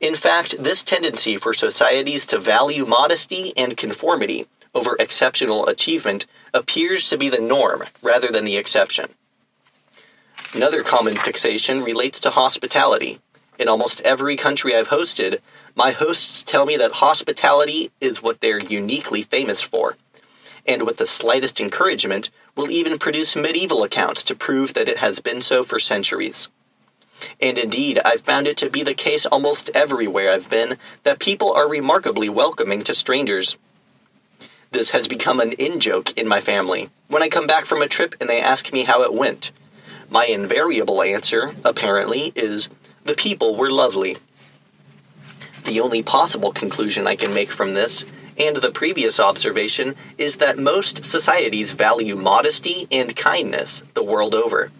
In 0.00 0.14
fact, 0.14 0.62
this 0.62 0.84
tendency 0.84 1.36
for 1.36 1.54
societies 1.54 2.26
to 2.26 2.38
value 2.38 2.84
modesty 2.84 3.56
and 3.56 3.76
conformity 3.76 4.46
over 4.74 4.96
exceptional 4.98 5.66
achievement 5.66 6.26
appears 6.54 7.08
to 7.08 7.18
be 7.18 7.28
the 7.28 7.40
norm 7.40 7.84
rather 8.02 8.28
than 8.28 8.44
the 8.44 8.56
exception. 8.56 9.10
Another 10.54 10.82
common 10.82 11.16
fixation 11.16 11.82
relates 11.82 12.20
to 12.20 12.30
hospitality. 12.30 13.20
In 13.58 13.68
almost 13.68 14.00
every 14.02 14.36
country 14.36 14.74
I've 14.74 14.88
hosted, 14.88 15.40
my 15.74 15.92
hosts 15.92 16.42
tell 16.42 16.66
me 16.66 16.76
that 16.76 16.92
hospitality 16.92 17.90
is 18.00 18.22
what 18.22 18.40
they're 18.40 18.60
uniquely 18.60 19.22
famous 19.22 19.62
for, 19.62 19.96
and 20.66 20.82
with 20.82 20.98
the 20.98 21.06
slightest 21.06 21.60
encouragement, 21.60 22.30
will 22.54 22.70
even 22.70 22.98
produce 22.98 23.34
medieval 23.34 23.82
accounts 23.82 24.22
to 24.24 24.34
prove 24.34 24.74
that 24.74 24.88
it 24.88 24.98
has 24.98 25.20
been 25.20 25.40
so 25.40 25.62
for 25.64 25.78
centuries. 25.78 26.48
And 27.40 27.58
indeed, 27.58 28.00
I've 28.04 28.20
found 28.20 28.46
it 28.46 28.56
to 28.58 28.68
be 28.68 28.82
the 28.82 28.94
case 28.94 29.26
almost 29.26 29.70
everywhere 29.74 30.32
I've 30.32 30.50
been 30.50 30.76
that 31.04 31.18
people 31.18 31.52
are 31.52 31.68
remarkably 31.68 32.28
welcoming 32.28 32.82
to 32.82 32.94
strangers. 32.94 33.56
This 34.72 34.90
has 34.90 35.06
become 35.06 35.38
an 35.38 35.52
in 35.52 35.80
joke 35.80 36.16
in 36.16 36.26
my 36.26 36.40
family. 36.40 36.88
When 37.08 37.22
I 37.22 37.28
come 37.28 37.46
back 37.46 37.66
from 37.66 37.82
a 37.82 37.88
trip 37.88 38.14
and 38.18 38.28
they 38.28 38.40
ask 38.40 38.72
me 38.72 38.84
how 38.84 39.02
it 39.02 39.12
went, 39.12 39.50
my 40.08 40.24
invariable 40.24 41.02
answer, 41.02 41.54
apparently, 41.62 42.32
is 42.34 42.70
the 43.04 43.14
people 43.14 43.54
were 43.54 43.70
lovely. 43.70 44.16
The 45.64 45.78
only 45.78 46.02
possible 46.02 46.52
conclusion 46.52 47.06
I 47.06 47.16
can 47.16 47.34
make 47.34 47.50
from 47.50 47.74
this, 47.74 48.06
and 48.38 48.56
the 48.56 48.70
previous 48.70 49.20
observation, 49.20 49.94
is 50.16 50.36
that 50.36 50.58
most 50.58 51.04
societies 51.04 51.72
value 51.72 52.16
modesty 52.16 52.88
and 52.90 53.14
kindness 53.14 53.82
the 53.92 54.02
world 54.02 54.34
over. 54.34 54.72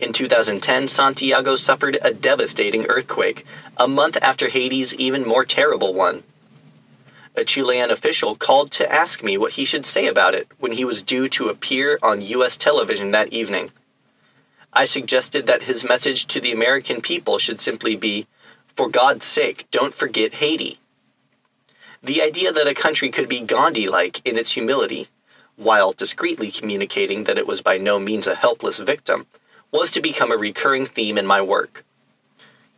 In 0.00 0.12
2010, 0.12 0.88
Santiago 0.88 1.54
suffered 1.54 1.98
a 2.02 2.12
devastating 2.12 2.86
earthquake, 2.86 3.46
a 3.76 3.86
month 3.86 4.18
after 4.20 4.48
Haiti's 4.48 4.92
even 4.96 5.24
more 5.24 5.44
terrible 5.44 5.94
one 5.94 6.24
a 7.36 7.44
Chilean 7.44 7.90
official 7.90 8.36
called 8.36 8.70
to 8.72 8.92
ask 8.92 9.22
me 9.22 9.36
what 9.36 9.52
he 9.52 9.64
should 9.64 9.84
say 9.84 10.06
about 10.06 10.34
it 10.34 10.46
when 10.58 10.72
he 10.72 10.84
was 10.84 11.02
due 11.02 11.28
to 11.30 11.48
appear 11.48 11.98
on 12.02 12.20
U.S. 12.20 12.56
television 12.56 13.10
that 13.10 13.32
evening. 13.32 13.70
I 14.72 14.84
suggested 14.84 15.46
that 15.46 15.62
his 15.62 15.84
message 15.84 16.26
to 16.26 16.40
the 16.40 16.52
American 16.52 17.00
people 17.00 17.38
should 17.38 17.60
simply 17.60 17.96
be, 17.96 18.26
For 18.74 18.88
God's 18.88 19.26
sake, 19.26 19.66
don't 19.70 19.94
forget 19.94 20.34
Haiti. 20.34 20.78
The 22.02 22.22
idea 22.22 22.52
that 22.52 22.68
a 22.68 22.74
country 22.74 23.08
could 23.08 23.28
be 23.28 23.40
Gandhi 23.40 23.88
like 23.88 24.20
in 24.24 24.36
its 24.36 24.52
humility, 24.52 25.08
while 25.56 25.92
discreetly 25.92 26.50
communicating 26.50 27.24
that 27.24 27.38
it 27.38 27.46
was 27.46 27.62
by 27.62 27.78
no 27.78 27.98
means 27.98 28.26
a 28.26 28.34
helpless 28.34 28.78
victim, 28.78 29.26
was 29.70 29.90
to 29.90 30.00
become 30.00 30.30
a 30.30 30.36
recurring 30.36 30.86
theme 30.86 31.18
in 31.18 31.26
my 31.26 31.40
work. 31.40 31.84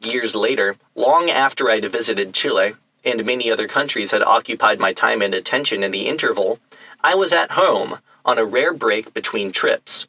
Years 0.00 0.34
later, 0.34 0.76
long 0.94 1.30
after 1.30 1.68
I'd 1.68 1.84
visited 1.86 2.34
Chile, 2.34 2.74
and 3.06 3.24
many 3.24 3.50
other 3.50 3.68
countries 3.68 4.10
had 4.10 4.22
occupied 4.22 4.80
my 4.80 4.92
time 4.92 5.22
and 5.22 5.32
attention 5.32 5.82
in 5.84 5.92
the 5.92 6.08
interval, 6.08 6.58
I 7.00 7.14
was 7.14 7.32
at 7.32 7.52
home 7.52 7.98
on 8.24 8.36
a 8.36 8.44
rare 8.44 8.74
break 8.74 9.14
between 9.14 9.52
trips. 9.52 10.06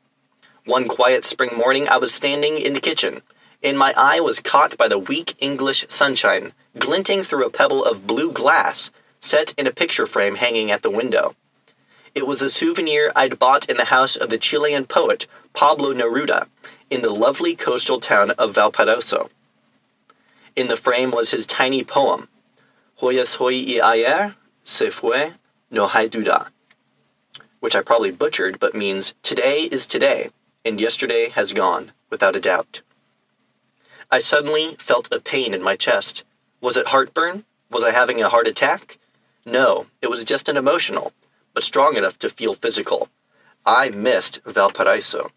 One 0.65 0.87
quiet 0.87 1.23
spring 1.23 1.55
morning, 1.55 1.87
I 1.87 1.97
was 1.97 2.13
standing 2.13 2.57
in 2.57 2.73
the 2.73 2.81
kitchen, 2.81 3.21
and 3.63 3.77
my 3.77 3.93
eye 3.95 4.19
was 4.19 4.41
caught 4.41 4.77
by 4.77 4.87
the 4.87 4.99
weak 4.99 5.35
English 5.39 5.85
sunshine 5.87 6.53
glinting 6.77 7.23
through 7.23 7.45
a 7.45 7.49
pebble 7.49 7.85
of 7.85 8.07
blue 8.07 8.31
glass 8.31 8.91
set 9.19 9.53
in 9.57 9.67
a 9.67 9.71
picture 9.71 10.05
frame 10.05 10.35
hanging 10.35 10.71
at 10.71 10.81
the 10.81 10.91
window. 10.91 11.35
It 12.13 12.25
was 12.25 12.41
a 12.41 12.49
souvenir 12.49 13.11
I'd 13.15 13.39
bought 13.39 13.69
in 13.69 13.77
the 13.77 13.85
house 13.85 14.15
of 14.15 14.29
the 14.29 14.37
Chilean 14.37 14.85
poet 14.85 15.27
Pablo 15.53 15.93
Neruda 15.93 16.47
in 16.89 17.01
the 17.01 17.09
lovely 17.09 17.55
coastal 17.55 17.99
town 17.99 18.31
of 18.31 18.55
Valparaiso. 18.55 19.29
In 20.55 20.67
the 20.67 20.77
frame 20.77 21.11
was 21.11 21.31
his 21.31 21.45
tiny 21.45 21.83
poem, 21.83 22.27
Hoy 22.99 23.19
es 23.19 23.35
hoy 23.35 23.63
y 23.63 23.79
ayer 23.79 24.35
se 24.63 24.89
fue, 24.89 25.35
no 25.69 25.87
hay 25.87 26.07
duda. 26.07 26.47
Which 27.59 27.75
I 27.75 27.81
probably 27.83 28.09
butchered, 28.09 28.59
but 28.59 28.73
means 28.73 29.13
today 29.21 29.65
is 29.71 29.85
today, 29.85 30.31
and 30.65 30.81
yesterday 30.81 31.29
has 31.29 31.53
gone, 31.53 31.91
without 32.09 32.35
a 32.35 32.39
doubt. 32.39 32.81
I 34.09 34.17
suddenly 34.17 34.77
felt 34.79 35.11
a 35.11 35.19
pain 35.19 35.53
in 35.53 35.61
my 35.61 35.75
chest. 35.75 36.23
Was 36.59 36.75
it 36.75 36.87
heartburn? 36.87 37.45
Was 37.69 37.83
I 37.83 37.91
having 37.91 38.19
a 38.19 38.29
heart 38.29 38.47
attack? 38.47 38.97
No, 39.45 39.85
it 40.01 40.09
was 40.09 40.25
just 40.25 40.49
an 40.49 40.57
emotional, 40.57 41.13
but 41.53 41.61
strong 41.61 41.97
enough 41.97 42.17
to 42.19 42.29
feel 42.29 42.55
physical. 42.55 43.09
I 43.63 43.91
missed 43.91 44.41
Valparaiso. 44.43 45.29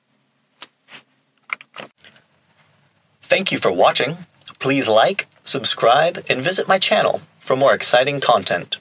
Thank 3.20 3.52
you 3.52 3.58
for 3.58 3.70
watching. 3.70 4.16
Please 4.58 4.88
like, 4.88 5.26
subscribe, 5.44 6.24
and 6.26 6.40
visit 6.40 6.66
my 6.66 6.78
channel 6.78 7.20
for 7.40 7.56
more 7.56 7.74
exciting 7.74 8.20
content. 8.20 8.76